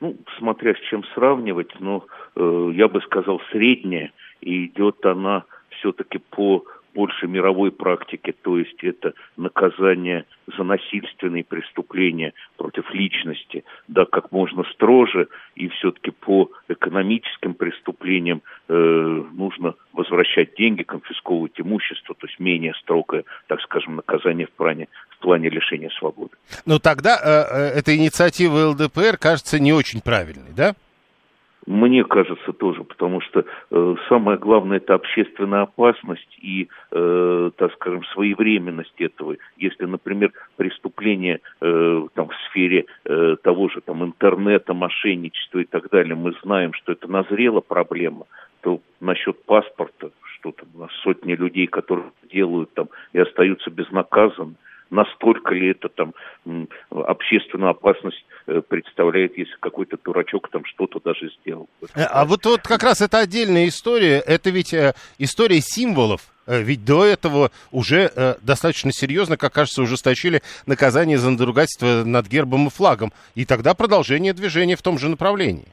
[0.00, 2.04] Ну, смотря с чем сравнивать, но
[2.36, 8.82] э, я бы сказал средняя, и идет она все-таки по больше мировой практике, то есть
[8.82, 10.24] это наказание
[10.56, 18.74] за насильственные преступления против личности, да, как можно строже, и все-таки по экономическим преступлениям э,
[18.74, 25.18] нужно возвращать деньги, конфисковывать имущество, то есть менее строгое, так скажем, наказание в плане, в
[25.18, 26.32] плане лишения свободы.
[26.66, 30.74] Ну тогда э, э, эта инициатива ЛДПР кажется не очень правильной, да?
[31.66, 38.02] Мне кажется тоже, потому что э, самое главное это общественная опасность и, э, так скажем,
[38.14, 39.36] своевременность этого.
[39.58, 45.90] Если, например, преступление э, там в сфере э, того же там интернета, мошенничества и так
[45.90, 48.24] далее, мы знаем, что это назрела проблема,
[48.62, 54.54] то насчет паспорта, что там у нас сотни людей, которые делают там и остаются безнаказанны,
[54.90, 56.14] настолько ли это там
[56.90, 61.68] общественную опасность э, представляет, если какой-то дурачок там что-то даже сделал.
[61.94, 66.22] Э, А вот, вот как раз это отдельная история, это ведь э, история символов.
[66.46, 68.10] Ведь до этого уже
[68.42, 73.12] достаточно серьезно, как кажется, ужесточили наказание за надругательство над гербом и флагом.
[73.36, 75.68] И тогда продолжение движения в том же направлении.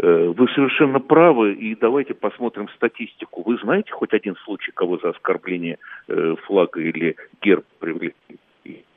[0.00, 3.42] Э, Вы совершенно правы, и давайте посмотрим статистику.
[3.42, 8.38] Вы знаете хоть один случай, кого за оскорбление э, флага или герб привлекли?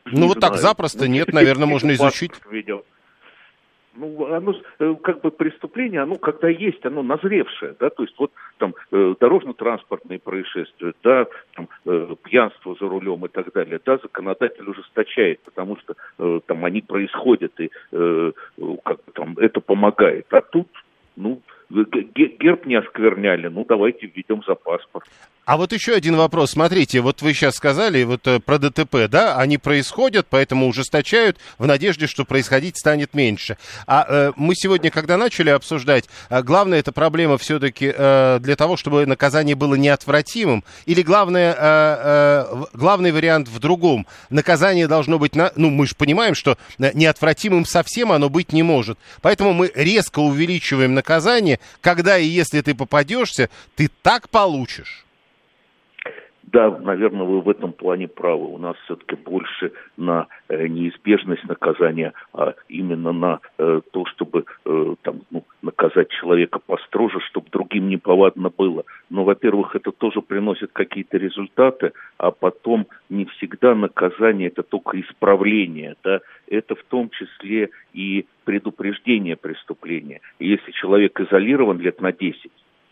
[0.06, 2.32] Ну, вот так запросто нет, наверное, можно изучить.
[3.94, 8.32] Ну, оно, э, как бы преступление, оно когда есть, оно назревшее, да, то есть вот
[8.58, 14.70] там э, дорожно-транспортные происшествия, да, там э, пьянство за рулем и так далее, да, законодатель
[14.70, 18.32] ужесточает, потому что э, там они происходят и э,
[18.86, 20.70] как бы там это помогает, а тут,
[21.16, 25.08] ну, герб не оскверняли, ну, давайте введем за паспорт.
[25.44, 26.52] А вот еще один вопрос.
[26.52, 31.66] Смотрите, вот вы сейчас сказали вот э, про ДТП, да, они происходят, поэтому ужесточают в
[31.66, 33.58] надежде, что происходить станет меньше.
[33.88, 38.78] А э, мы сегодня, когда начали обсуждать, э, главная эта проблема все-таки э, для того,
[38.78, 44.06] чтобы наказание было неотвратимым, или главное, э, э, главный вариант в другом.
[44.30, 48.62] Наказание должно быть, на, ну мы же понимаем, что э, неотвратимым совсем оно быть не
[48.62, 49.00] может.
[49.24, 55.04] Поэтому мы резко увеличиваем наказание, когда и если ты попадешься, ты так получишь.
[56.52, 58.46] Да, наверное, вы в этом плане правы.
[58.48, 64.96] У нас все-таки больше на э, неизбежность наказания, а именно на э, то, чтобы э,
[65.02, 68.84] там, ну, наказать человека построже, чтобы другим неповадно было.
[69.10, 75.96] Но, во-первых, это тоже приносит какие-то результаты, а потом не всегда наказание это только исправление,
[76.04, 80.20] да, это в том числе и предупреждение преступления.
[80.40, 82.52] Если человек изолирован лет на 10,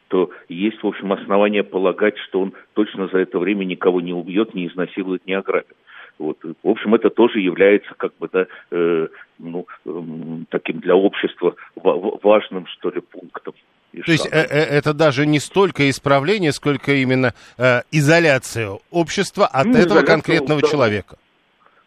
[0.09, 4.53] то есть, в общем, основания полагать, что он точно за это время никого не убьет,
[4.55, 5.77] не изнасилует, не ограбит.
[6.17, 6.37] Вот.
[6.43, 11.93] В общем, это тоже является как бы да, э, ну, эм, таким для общества ва-
[11.93, 13.53] ва- важным, что ли, пунктом.
[13.93, 19.47] и То есть э, э, это даже не столько исправление, сколько именно э, изоляция общества
[19.47, 20.67] от Ну, этого конкретного да.
[20.67, 21.17] человека.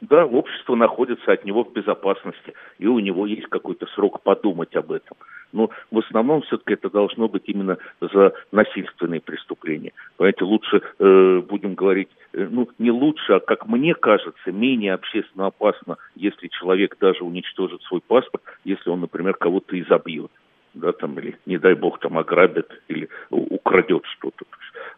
[0.02, 4.90] Да, общество находится от него в безопасности, и у него есть какой-то срок подумать об
[4.90, 5.16] этом.
[5.52, 9.92] Но в основном все-таки это должно быть именно за насильственные преступления.
[10.16, 15.46] Понимаете, лучше э, будем говорить, э, ну не лучше, а как мне кажется, менее общественно
[15.46, 20.32] опасно, если человек даже уничтожит свой паспорт, если он, например, кого-то изобьет.
[20.74, 24.46] Да, там, или, не дай бог, там ограбит или украдет что-то.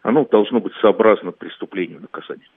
[0.01, 2.47] Оно должно быть сообразно преступлению наказания.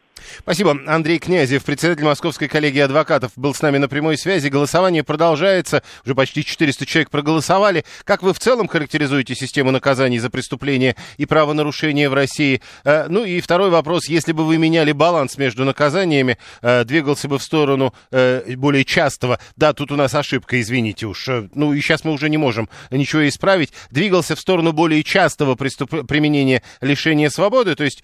[0.40, 0.78] Спасибо.
[0.86, 4.48] Андрей Князев, председатель Московской коллегии адвокатов, был с нами на прямой связи.
[4.48, 5.82] Голосование продолжается.
[6.04, 7.84] Уже почти 400 человек проголосовали.
[8.04, 12.60] Как вы в целом характеризуете систему наказаний за преступления и правонарушения в России?
[12.84, 14.08] Э, Ну и второй вопрос.
[14.08, 19.38] Если бы вы меняли баланс между наказаниями, э, двигался бы в сторону э, более частого,
[19.56, 23.26] да, тут у нас ошибка, извините уж, ну и сейчас мы уже не можем ничего
[23.28, 28.02] исправить, двигался в сторону более частого преступ- применения лишения свободы, то есть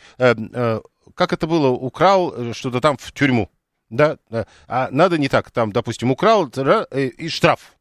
[1.14, 3.50] как это было, украл э, что-то там в тюрьму,
[3.90, 4.46] да, да.
[4.68, 7.74] а надо не так, там, допустим, украл э, и штраф.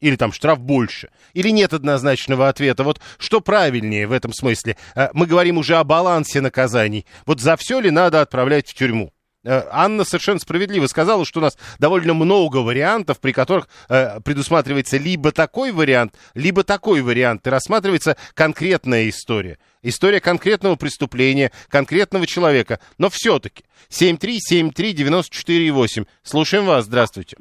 [0.00, 1.08] Или там штраф больше?
[1.32, 2.84] Или нет однозначного ответа?
[2.84, 4.76] Вот что правильнее в этом смысле?
[4.94, 7.06] Э, мы говорим уже о балансе наказаний.
[7.24, 9.13] Вот за все ли надо отправлять в тюрьму?
[9.44, 14.96] Э, Анна совершенно справедливо сказала, что у нас довольно много вариантов, при которых э, предусматривается
[14.96, 19.58] либо такой вариант, либо такой вариант, и рассматривается конкретная история.
[19.82, 22.80] История конкретного преступления, конкретного человека.
[22.96, 26.06] Но все-таки 7373948.
[26.22, 27.36] Слушаем вас, здравствуйте.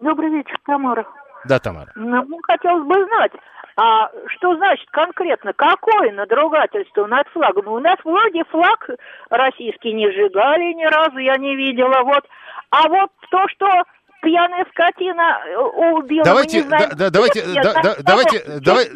[0.00, 1.06] Добрый вечер, Тамара.
[1.48, 1.92] Да, Тамара.
[1.94, 3.32] Ну, хотелось бы знать,
[3.76, 7.68] а что значит конкретно, какое надругательство над флагом?
[7.68, 8.88] У нас вроде флаг
[9.30, 12.24] российский не сжигали ни разу, я не видела, вот.
[12.70, 13.66] А вот то, что
[14.22, 15.56] пьяная скотина э,
[15.94, 16.24] убила.
[16.24, 18.88] Давайте, знаем, да, да, давайте, нет, да, да, давайте, давай,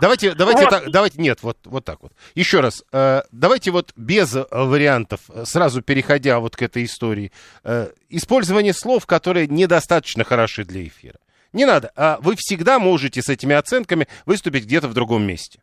[0.00, 0.70] давайте, давайте, Вот.
[0.70, 2.12] так, давайте, нет, вот, вот так вот.
[2.34, 7.32] Еще раз, э, давайте вот без вариантов, э, сразу переходя вот к этой истории,
[7.64, 11.16] э, использование слов, которые недостаточно хороши для эфира.
[11.52, 15.60] Не надо, а вы всегда можете с этими оценками выступить где-то в другом месте.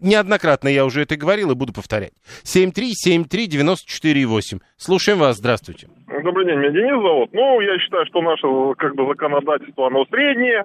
[0.00, 2.12] Неоднократно я уже это говорил и буду повторять.
[2.44, 4.60] 7373948.
[4.76, 5.88] Слушаем вас, здравствуйте.
[6.22, 7.30] Добрый день, меня Денис зовут.
[7.32, 10.64] Ну, я считаю, что наше как бы законодательство, оно среднее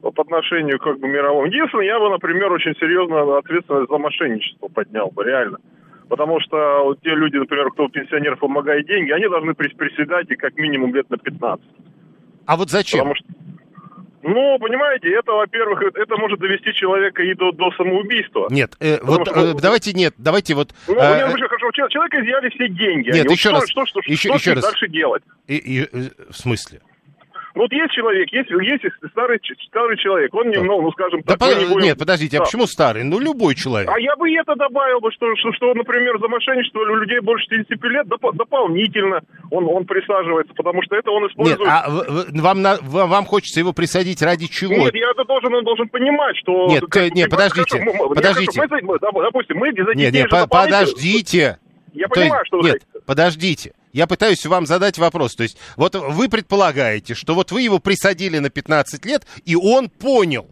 [0.00, 1.46] по отношению как бы мировому.
[1.46, 5.58] Единственное, я бы, например, очень серьезно ответственность за мошенничество поднял бы, реально.
[6.08, 10.36] Потому что вот те люди, например, кто пенсионеров помогает деньги, они должны прис- приседать и
[10.36, 11.64] как минимум лет на 15.
[12.46, 13.00] А вот зачем?
[13.00, 13.26] Потому что,
[14.22, 18.48] ну, понимаете, это, во-первых, это, может довести человека и до, до самоубийства.
[18.50, 20.74] Нет, э, Потому вот что- э, давайте нет, давайте вот...
[20.86, 23.10] Ну, э, мне уже хорошо, чел- человека изъяли все деньги.
[23.10, 24.64] Нет, Они- еще раз, Что, что, еще- что еще раз.
[24.64, 25.22] дальше делать?
[25.46, 25.86] и- и, э,
[26.30, 26.80] в смысле?
[27.58, 31.32] Ну, Вот есть человек, есть, есть старый, старый человек, он не, ну, ну, скажем Да
[31.36, 32.44] так, по- мы не будем- Нет, подождите, а Да.
[32.44, 33.02] почему старый?
[33.02, 33.90] Ну, любой человек.
[33.92, 37.46] А я бы это добавил бы, что, что, что, например, за мошенничество у людей больше
[37.48, 41.68] 75 лет доп- дополнительно он, он присаживается, потому что это он Нет, использует...
[41.68, 44.74] а в- в- вам, на- вам хочется его присадить ради чего?
[44.74, 46.68] Нет, я это должен, он должен понимать, что...
[46.68, 48.60] Нет, как- нет, хорошо, подождите, мы- подождите.
[48.60, 51.58] хорошо, мы допустим, мы за детей Нет, нет, по- подождите.
[51.92, 52.58] Я То есть- понимаю, что...
[52.60, 53.72] вы Нет, подождите.
[53.92, 55.34] Я пытаюсь вам задать вопрос.
[55.34, 59.88] То есть, вот вы предполагаете, что вот вы его присадили на 15 лет, и он
[59.88, 60.46] понял.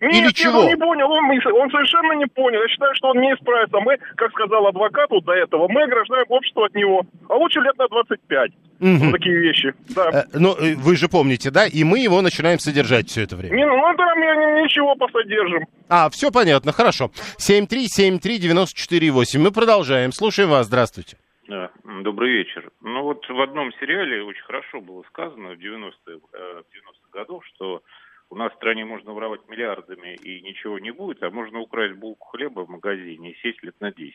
[0.00, 0.60] Нет, Или нет, чего?
[0.60, 1.24] он не понял, он,
[1.60, 2.62] он совершенно не понял.
[2.62, 3.80] Я считаю, что он не исправится.
[3.80, 7.02] Мы, как сказал адвокат вот до этого, мы ограждаем общество от него.
[7.28, 8.50] А лучше лет на 25.
[8.78, 8.98] Мгм.
[8.98, 9.74] Вот такие вещи.
[9.88, 10.08] Да.
[10.12, 11.66] Э, Ну, э, вы же помните, да?
[11.66, 13.56] И мы его начинаем содержать все это время.
[13.56, 15.66] Не, ну, да, мы ни- ничего посодержим.
[15.88, 17.10] А, все понятно, хорошо.
[17.38, 19.40] 7373948.
[19.40, 20.12] Мы продолжаем.
[20.12, 20.66] Слушаем вас.
[20.68, 21.16] Здравствуйте.
[21.48, 22.70] Да, м, добрый вечер.
[22.82, 27.42] Ну вот в одном сериале очень хорошо было сказано в 90-х, э, в 90-х годах,
[27.46, 27.82] что
[28.28, 32.26] у нас в стране можно воровать миллиардами и ничего не будет, а можно украсть булку
[32.28, 34.14] хлеба в магазине и сесть лет на 10.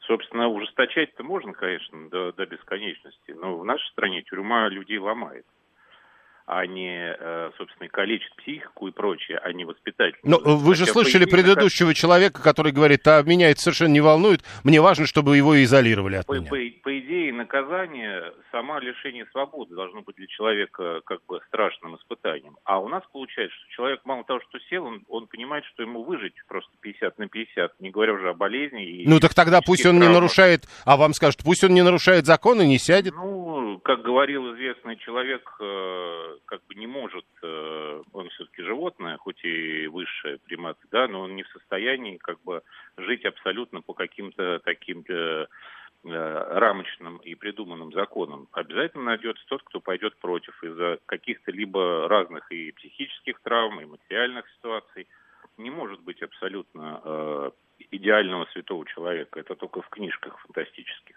[0.00, 5.46] Собственно, ужесточать-то можно, конечно, до, до бесконечности, но в нашей стране тюрьма людей ломает,
[6.46, 10.40] а не, э, собственно, калечит психику и прочее, а не воспитательную.
[10.44, 13.92] Ну, вы же Хотя, слышали по идее, предыдущего человека, который говорит, а меня это совершенно
[13.92, 16.48] не волнует, мне важно, чтобы его изолировали от По, меня.
[16.50, 22.56] по- по идее, наказание, сама лишение свободы должно быть для человека как бы страшным испытанием.
[22.64, 26.02] А у нас получается, что человек мало того, что сел, он, он понимает, что ему
[26.04, 28.84] выжить просто 50 на 50, не говоря уже о болезни.
[29.02, 30.16] И Ну так тогда пусть он не травмах.
[30.22, 33.14] нарушает, а вам скажут, пусть он не нарушает закон и не сядет.
[33.14, 39.44] Ну, как говорил известный человек, э, как бы не может, э, он все-таки животное, хоть
[39.44, 42.62] и высшее примат, да, но он не в состоянии как бы
[42.96, 45.46] жить абсолютно по каким-то таким э,
[46.04, 48.48] э, рамочным и придуманным законам.
[48.52, 54.48] Обязательно найдется тот, кто пойдет против из-за каких-то либо разных и психических травм, и материальных
[54.56, 55.06] ситуаций.
[55.56, 57.52] Не может быть абсолютно
[57.90, 59.40] идеального святого человека.
[59.40, 61.16] Это только в книжках фантастических.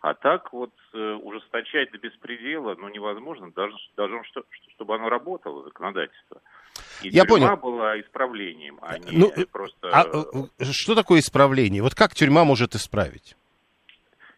[0.00, 5.08] А так вот э, ужесточать до беспредела, ну, невозможно, даже, даже что, что- чтобы оно
[5.08, 6.40] работало, законодательство.
[7.02, 7.56] И Я тюрьма понял.
[7.56, 9.88] была исправлением, а не Ну, э, просто...
[9.90, 11.82] А э, что такое исправление?
[11.82, 13.36] Вот как тюрьма может исправить?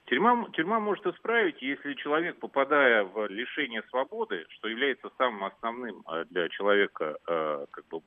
[0.06, 6.24] Тюрьма, тюрьма может исправить, если человек, попадая в лишение свободы, что является самым основным э,
[6.30, 8.00] для человека э, как бы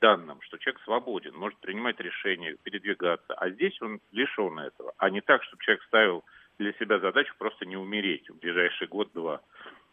[0.00, 5.20] данным, что человек свободен, может принимать решения, передвигаться, а здесь он лишен этого, а не
[5.20, 6.24] так, чтобы человек ставил
[6.58, 9.40] для себя задачу просто не умереть в ближайший год-два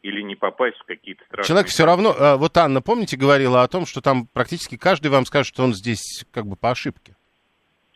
[0.01, 1.47] или не попасть в какие-то страшные...
[1.47, 5.25] Человек все равно, э, вот Анна, помните, говорила о том, что там практически каждый вам
[5.25, 7.15] скажет, что он здесь как бы по ошибке.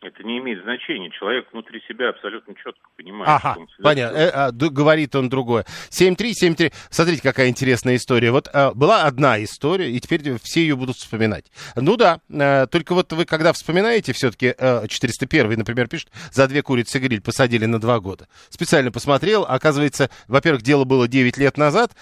[0.02, 1.10] Это не имеет значения.
[1.10, 4.16] Человек внутри себя абсолютно четко понимает, Ага, что он понятно.
[4.16, 5.64] Э, а, говорит он другое.
[5.90, 6.72] 7-3-7-3.
[6.90, 8.30] Смотрите, какая интересная история.
[8.30, 11.50] Вот а, была одна история, и теперь все ее будут вспоминать.
[11.76, 14.54] Ну да, э, только вот вы когда вспоминаете, все-таки
[14.88, 18.28] 401, например, пишет, за две курицы гриль посадили на два года.
[18.50, 21.92] Специально посмотрел, оказывается, во-первых, дело было 9 лет назад,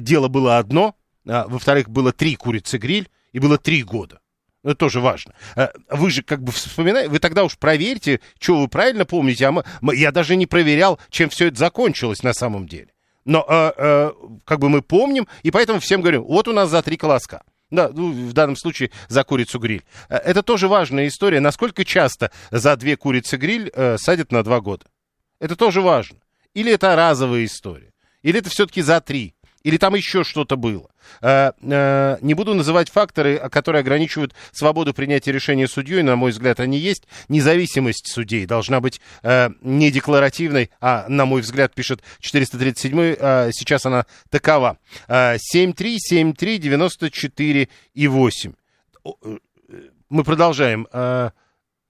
[0.00, 0.94] дело было одно,
[1.28, 4.21] а, во-вторых, было три курицы гриль, и было три года.
[4.64, 5.34] Это тоже важно.
[5.56, 9.46] Э, вы же как бы вспоминаете, вы тогда уж проверьте, что вы правильно помните.
[9.46, 9.64] А мы,
[9.96, 12.88] я даже не проверял, чем все это закончилось на самом деле.
[13.24, 14.12] Но э, э,
[14.44, 17.42] как бы мы помним, и поэтому всем говорим, вот у нас за три колоска.
[17.70, 19.84] Да, ну, в данном случае за курицу гриль.
[20.08, 21.40] Э, это тоже важная история.
[21.40, 24.86] Насколько часто за две курицы гриль э, садят на два года?
[25.40, 26.18] Это тоже важно.
[26.54, 27.92] Или это разовая история?
[28.22, 29.34] Или это все-таки за три?
[29.62, 30.90] Или там еще что-то было?
[31.20, 36.02] Э, э, не буду называть факторы, которые ограничивают свободу принятия решения судьей.
[36.02, 37.04] На мой взгляд, они есть.
[37.28, 44.06] Независимость судей должна быть э, не декларативной, а, на мой взгляд, пишет 437 сейчас она
[44.30, 44.78] такова.
[45.08, 48.52] 7373948 и 8.
[50.08, 50.88] Мы продолжаем.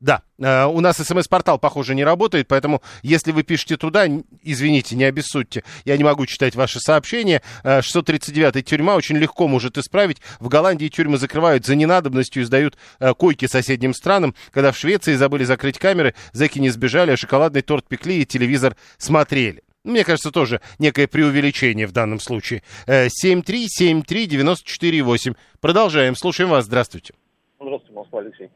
[0.03, 4.09] Да, э, у нас смс-портал, похоже, не работает, поэтому если вы пишете туда,
[4.43, 7.41] извините, не обессудьте, я не могу читать ваши сообщения.
[7.63, 10.21] 639-я э, тюрьма очень легко может исправить.
[10.41, 14.35] В Голландии тюрьмы закрывают за ненадобностью и сдают э, койки соседним странам.
[14.51, 18.75] Когда в Швеции забыли закрыть камеры, зэки не сбежали, а шоколадный торт пекли и телевизор
[18.99, 19.63] смотрели.
[19.85, 22.65] Мне кажется, тоже некое преувеличение в данном случае.
[22.89, 25.37] 7373948.
[25.61, 26.17] Продолжаем.
[26.17, 26.65] Слушаем вас.
[26.65, 27.15] Здравствуйте.
[27.61, 28.51] Здравствуйте, Москва, Алексей.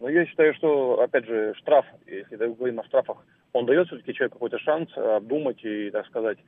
[0.00, 3.18] Но я считаю, что, опять же, штраф, если говорим о штрафах,
[3.52, 6.38] он дает все-таки человеку какой-то шанс обдумать и, так сказать,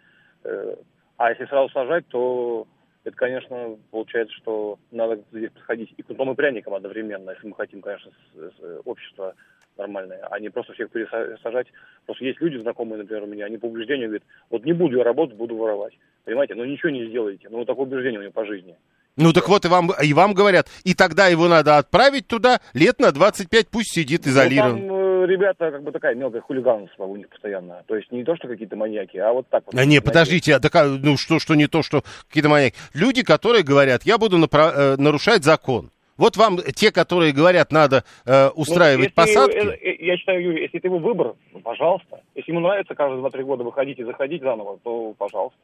[0.44, 0.76] э,
[1.16, 2.66] а если сразу сажать, то
[3.04, 7.80] это, конечно, получается, что надо здесь подходить и кнутом и пряником одновременно, если мы хотим,
[7.80, 9.34] конечно, с, с, общество
[9.78, 11.68] нормальное, а не просто всех пересажать.
[12.04, 15.04] Просто есть люди знакомые, например, у меня, они по убеждению говорят, вот не буду я
[15.04, 15.96] работать, буду воровать.
[16.24, 17.48] Понимаете, ну ничего не сделаете.
[17.48, 18.76] Ну, вот такое убеждение у него по жизни.
[19.18, 23.00] Ну так вот и вам, и вам говорят, и тогда его надо отправить туда, лет
[23.00, 24.86] на 25 пусть сидит изолирован.
[24.86, 27.82] Ну, там, э, ребята, как бы такая мелкая хулиганство у них постоянно.
[27.88, 29.74] То есть не то, что какие-то маньяки, а вот так вот.
[29.74, 32.76] А, не, подождите, а такая, ну что, что не то, что какие-то маньяки.
[32.94, 35.90] Люди, которые говорят, я буду напра- э, нарушать закон.
[36.16, 39.56] Вот вам те, которые говорят, надо э, устраивать ну, посадки.
[39.56, 42.20] Э, э, я считаю, Юрий, если это его выбор, ну, пожалуйста.
[42.34, 45.58] Если ему нравится каждые 2-3 года выходить и заходить заново, то пожалуйста.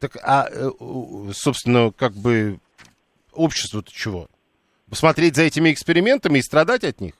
[0.00, 0.70] Так, а, э,
[1.32, 2.58] собственно, как бы
[3.32, 4.28] обществу-то чего?
[4.88, 7.14] Посмотреть за этими экспериментами и страдать от них?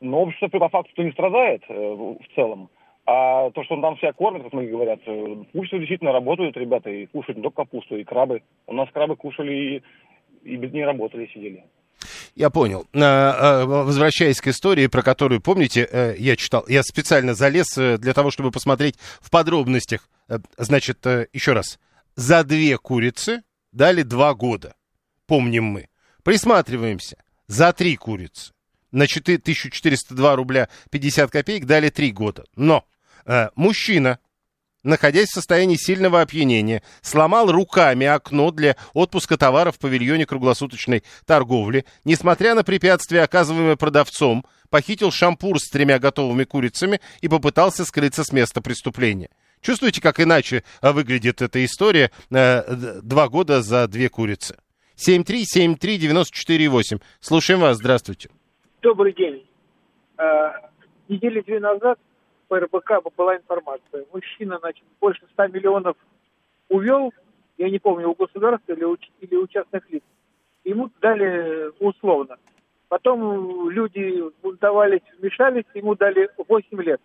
[0.00, 2.68] Ну, общество по факту не страдает э, в целом.
[3.06, 6.90] А то, что он там себя кормит, как многие говорят, э, пусть действительно работают ребята
[6.90, 8.42] и кушают не только капусту, и крабы.
[8.66, 9.82] У нас крабы кушали
[10.44, 11.64] и, и без ней работали, сидели.
[12.34, 12.84] Я понял.
[12.94, 18.12] А, а, возвращаясь к истории, про которую, помните, э, я читал, я специально залез для
[18.12, 20.08] того, чтобы посмотреть в подробностях.
[20.58, 21.78] Значит, еще раз,
[22.16, 23.42] за две курицы
[23.72, 24.74] дали два года,
[25.26, 25.88] помним мы.
[26.24, 27.18] Присматриваемся.
[27.46, 28.52] За три курицы
[28.90, 32.44] на 4, 1402 рубля 50 копеек дали три года.
[32.56, 32.84] Но
[33.26, 34.18] э, мужчина,
[34.82, 41.84] находясь в состоянии сильного опьянения, сломал руками окно для отпуска товаров в павильоне круглосуточной торговли.
[42.04, 48.32] Несмотря на препятствия, оказываемые продавцом, похитил шампур с тремя готовыми курицами и попытался скрыться с
[48.32, 49.28] места преступления.
[49.66, 52.12] Чувствуете, как иначе э, выглядит эта история?
[52.30, 52.62] Э,
[53.02, 54.56] два года за две курицы.
[54.94, 57.02] 7373948.
[57.18, 57.78] Слушаем вас.
[57.78, 58.30] Здравствуйте.
[58.80, 59.44] Добрый день.
[60.18, 60.52] Э,
[61.08, 61.98] недели две назад
[62.46, 64.04] по РБК была информация.
[64.12, 65.96] Мужчина, значит, больше 100 миллионов
[66.68, 67.12] увел,
[67.58, 70.04] я не помню, у государства или у, или у частных лиц.
[70.62, 72.36] Ему дали условно.
[72.86, 77.00] Потом люди бунтовались, вмешались, ему дали 8 лет.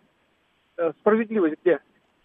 [0.77, 1.79] Э, справедливость где?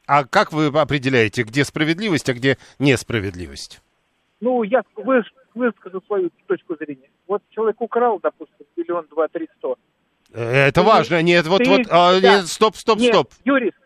[0.06, 3.80] А как вы определяете, где справедливость, а где несправедливость?
[4.40, 4.82] Ну, я
[5.54, 7.10] выскажу свою точку зрения.
[7.26, 9.76] Вот человек украл, допустим, миллион два три сто.
[10.32, 11.22] Это ты, важно.
[11.22, 12.36] Нет, вот, ты, вот, а, да.
[12.36, 13.30] нет, стоп, стоп, нет, стоп.
[13.44, 13.78] Юрист.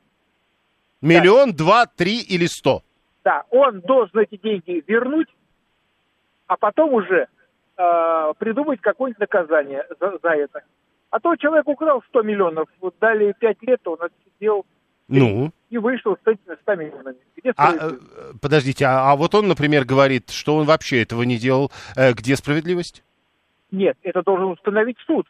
[1.01, 1.57] Миллион, да.
[1.57, 2.83] два, три или сто?
[3.25, 5.29] Да, он должен эти деньги вернуть,
[6.47, 7.29] а потом уже
[7.77, 10.63] э, придумать какое-нибудь наказание за, за это.
[11.11, 14.67] А то человек украл 100 миллионов, вот дали 5 лет, он отсидел
[15.19, 15.53] ну?
[15.71, 17.17] и вышел с этими 100 миллионами.
[17.37, 17.91] Где а, э,
[18.41, 21.71] подождите, а, а вот он, например, говорит, что он вообще этого не делал.
[21.97, 23.03] Э, где справедливость?
[23.71, 25.27] Нет, это должен установить суд.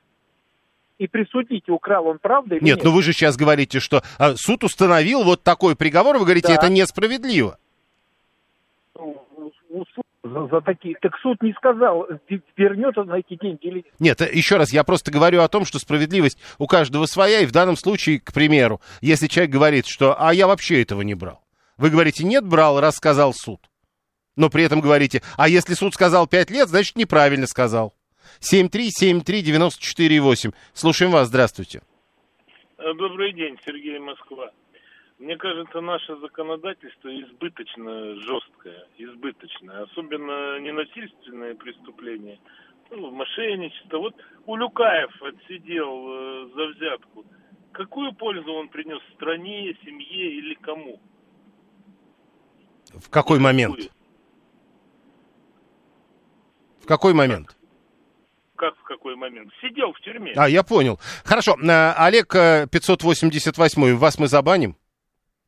[0.99, 2.77] И присудить, украл он правда или нет?
[2.77, 6.49] Нет, ну вы же сейчас говорите, что а, суд установил вот такой приговор, вы говорите,
[6.49, 6.55] да.
[6.55, 7.59] это несправедливо.
[8.95, 9.25] Ну,
[10.23, 10.97] за, за такие.
[11.01, 12.07] Так суд не сказал,
[12.57, 14.21] вернет он эти деньги или нет.
[14.21, 17.53] Нет, еще раз, я просто говорю о том, что справедливость у каждого своя, и в
[17.53, 21.43] данном случае, к примеру, если человек говорит, что «а я вообще этого не брал»,
[21.77, 23.61] вы говорите «нет, брал, раз сказал суд».
[24.37, 27.95] Но при этом говорите «а если суд сказал 5 лет, значит неправильно сказал».
[28.41, 30.55] 7373948.
[30.73, 31.83] Слушаем вас, здравствуйте.
[32.79, 34.51] Добрый день, Сергей Москва.
[35.21, 39.83] Мне кажется, наше законодательство избыточно жесткое, избыточное.
[39.83, 42.39] Особенно ненасильственные преступления,
[42.91, 43.99] ну, мошенничество.
[43.99, 44.15] Вот
[44.47, 47.27] Улюкаев отсидел э, за взятку.
[47.73, 50.99] Какую пользу он принес стране, семье или кому?
[52.95, 53.91] В какой момент?
[56.83, 57.59] В какой момент?
[58.57, 59.53] Как в какой момент?
[59.61, 60.33] Сидел в тюрьме.
[60.35, 60.99] А, я понял.
[61.25, 61.57] Хорошо.
[61.69, 64.80] А, Олег 588, вас мы забаним?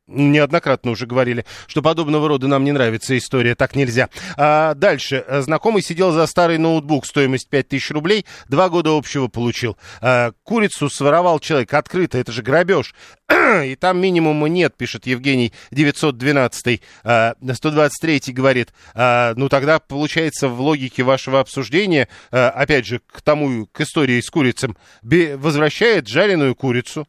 [0.07, 4.09] Неоднократно уже говорили, что подобного рода нам не нравится история, так нельзя.
[4.35, 5.23] А дальше.
[5.29, 9.77] Знакомый сидел за старый ноутбук, стоимость 5000 рублей, два года общего получил.
[10.01, 12.93] А, курицу своровал человек открыто, это же грабеж.
[13.63, 16.81] И там минимума нет, пишет Евгений 912.
[17.05, 23.21] А, 123 говорит, а, ну тогда получается в логике вашего обсуждения, а, опять же, к
[23.21, 27.07] тому, к истории с курицем, возвращает жареную курицу,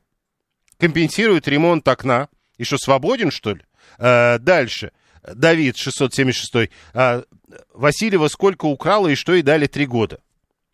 [0.79, 2.29] компенсирует ремонт окна,
[2.59, 3.63] и что, свободен, что ли?
[3.99, 4.93] А, дальше.
[5.23, 6.71] Давид, 676.
[6.93, 7.25] А,
[7.73, 10.21] Васильева сколько украла и что ей дали три года?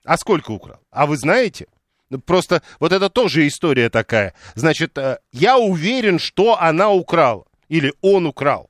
[0.05, 0.81] А сколько украл?
[0.91, 1.67] А вы знаете?
[2.11, 4.35] Ну, просто вот это тоже история такая.
[4.55, 7.45] Значит, а, я уверен, что она украла.
[7.69, 8.69] Или он украл.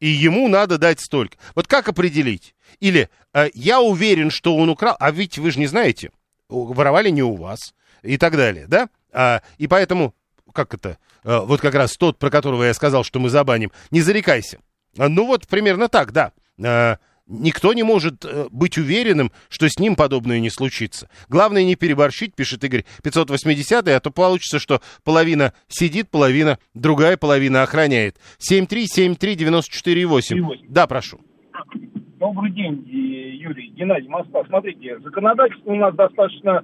[0.00, 1.36] И ему надо дать столько.
[1.54, 2.56] Вот как определить?
[2.80, 3.08] Или
[3.54, 6.10] я уверен, что он украл, а ведь вы же не знаете.
[6.48, 7.74] Воровали не у вас.
[8.02, 9.42] И так далее, да?
[9.58, 10.12] И поэтому
[10.52, 14.00] как это, э, вот как раз тот, про которого я сказал, что мы забаним, не
[14.00, 14.58] зарекайся.
[14.98, 16.32] А, ну вот примерно так, да.
[16.62, 21.08] Э, никто не может э, быть уверенным, что с ним подобное не случится.
[21.28, 27.62] Главное не переборщить, пишет Игорь 580, а то получится, что половина сидит, половина, другая половина
[27.62, 28.18] охраняет.
[28.38, 30.66] 7373948.
[30.68, 31.20] Да, прошу.
[32.18, 33.70] Добрый день, Юрий.
[33.70, 34.44] Геннадий, Москва.
[34.46, 36.62] Смотрите, законодательство у нас достаточно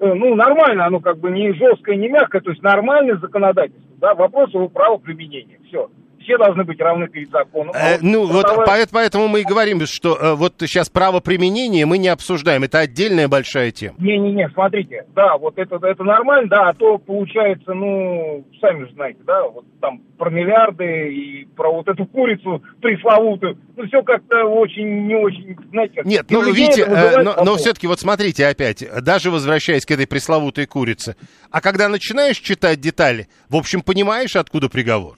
[0.00, 4.52] ну, нормально, оно как бы не жесткое, не мягкое, то есть нормальное законодательство, да, вопрос
[4.54, 5.90] его правоприменения, все.
[6.28, 7.72] Все должны быть равны перед законом.
[7.74, 11.96] А э, ну, вот поэтому, поэтому мы и говорим, что э, вот сейчас правоприменение мы
[11.96, 13.96] не обсуждаем, это отдельная большая тема.
[13.98, 19.20] Не-не-не, смотрите, да, вот это, это нормально, да, а то получается, ну, сами же знаете,
[19.26, 23.56] да, вот там про миллиарды и про вот эту курицу пресловутую.
[23.78, 26.04] Ну, все как-то очень, не очень, знаете, как...
[26.04, 30.66] Нет, ну, видите, э, но, но все-таки вот смотрите опять, даже возвращаясь к этой пресловутой
[30.66, 31.16] курице,
[31.50, 35.16] а когда начинаешь читать детали, в общем, понимаешь, откуда приговор?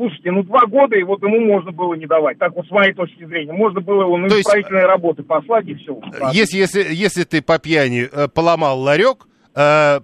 [0.00, 2.38] Слушайте, ну два года, и вот ему можно было не давать.
[2.38, 3.52] Так вот, с моей точки зрения.
[3.52, 6.00] Можно было его на То исправительные есть, работы послать, и все.
[6.32, 10.00] Если, если, если ты по пьяни э, поломал ларек, э,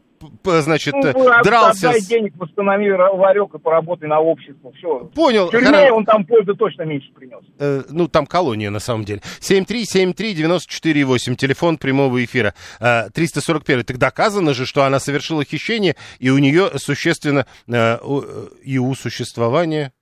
[0.46, 1.12] значит, ну,
[1.44, 1.90] дрался...
[1.90, 4.72] Отдай денег, восстанови ларек и поработай на общество.
[4.72, 5.10] Все.
[5.14, 5.48] Понял.
[5.48, 5.92] В тюрьме Хор...
[5.92, 7.44] он там пользы точно меньше принес.
[7.58, 9.20] Э, ну, там колония, на самом деле.
[9.40, 12.54] 7373948, телефон прямого эфира.
[12.80, 13.84] Э, 341.
[13.84, 18.94] Так доказано же, что она совершила хищение, и у нее существенно э, э, и у
[18.94, 19.92] существования...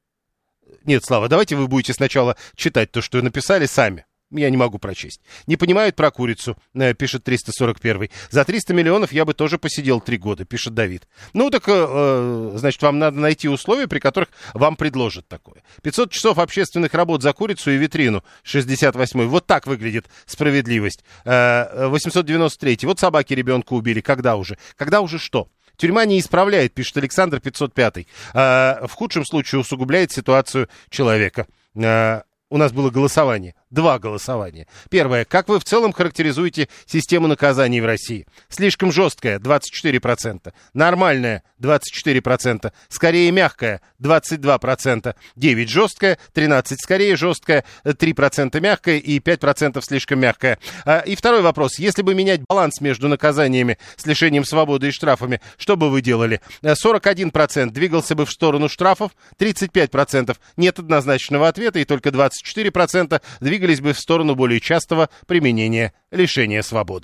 [0.85, 4.05] Нет, Слава, давайте вы будете сначала читать то, что написали сами
[4.37, 5.21] я не могу прочесть.
[5.47, 8.11] Не понимают про курицу, э, пишет 341.
[8.31, 11.09] За 300 миллионов я бы тоже посидел три года, пишет Давид.
[11.33, 15.63] Ну, так, э, значит, вам надо найти условия, при которых вам предложат такое.
[15.83, 21.05] 500 часов общественных работ за курицу и витрину, 68 Вот так выглядит справедливость.
[21.25, 24.01] Э, 893 Вот собаки ребенка убили.
[24.01, 24.59] Когда уже?
[24.77, 25.49] Когда уже что?
[25.77, 28.07] Тюрьма не исправляет, пишет Александр 505.
[28.35, 31.47] Э, в худшем случае усугубляет ситуацию человека.
[31.75, 34.67] Э, у нас было голосование два голосования.
[34.89, 35.27] Первое.
[35.27, 38.27] Как вы в целом характеризуете систему наказаний в России?
[38.49, 40.53] Слишком жесткая– 24%.
[40.73, 42.73] Нормальная– 24%.
[42.89, 45.15] Скорее мягкая– 22%.
[45.37, 50.59] 9 жесткая, 13 скорее жесткая, 3% мягкая и 5% слишком мягкая.
[50.87, 51.79] А, и второй вопрос.
[51.79, 56.41] Если бы менять баланс между наказаниями с лишением свободы и штрафами, что бы вы делали?
[56.63, 63.81] 41% двигался бы в сторону штрафов, 35% нет однозначного ответа и только 24% двигались двигались
[63.81, 67.03] бы в сторону более частого применения лишения свободы.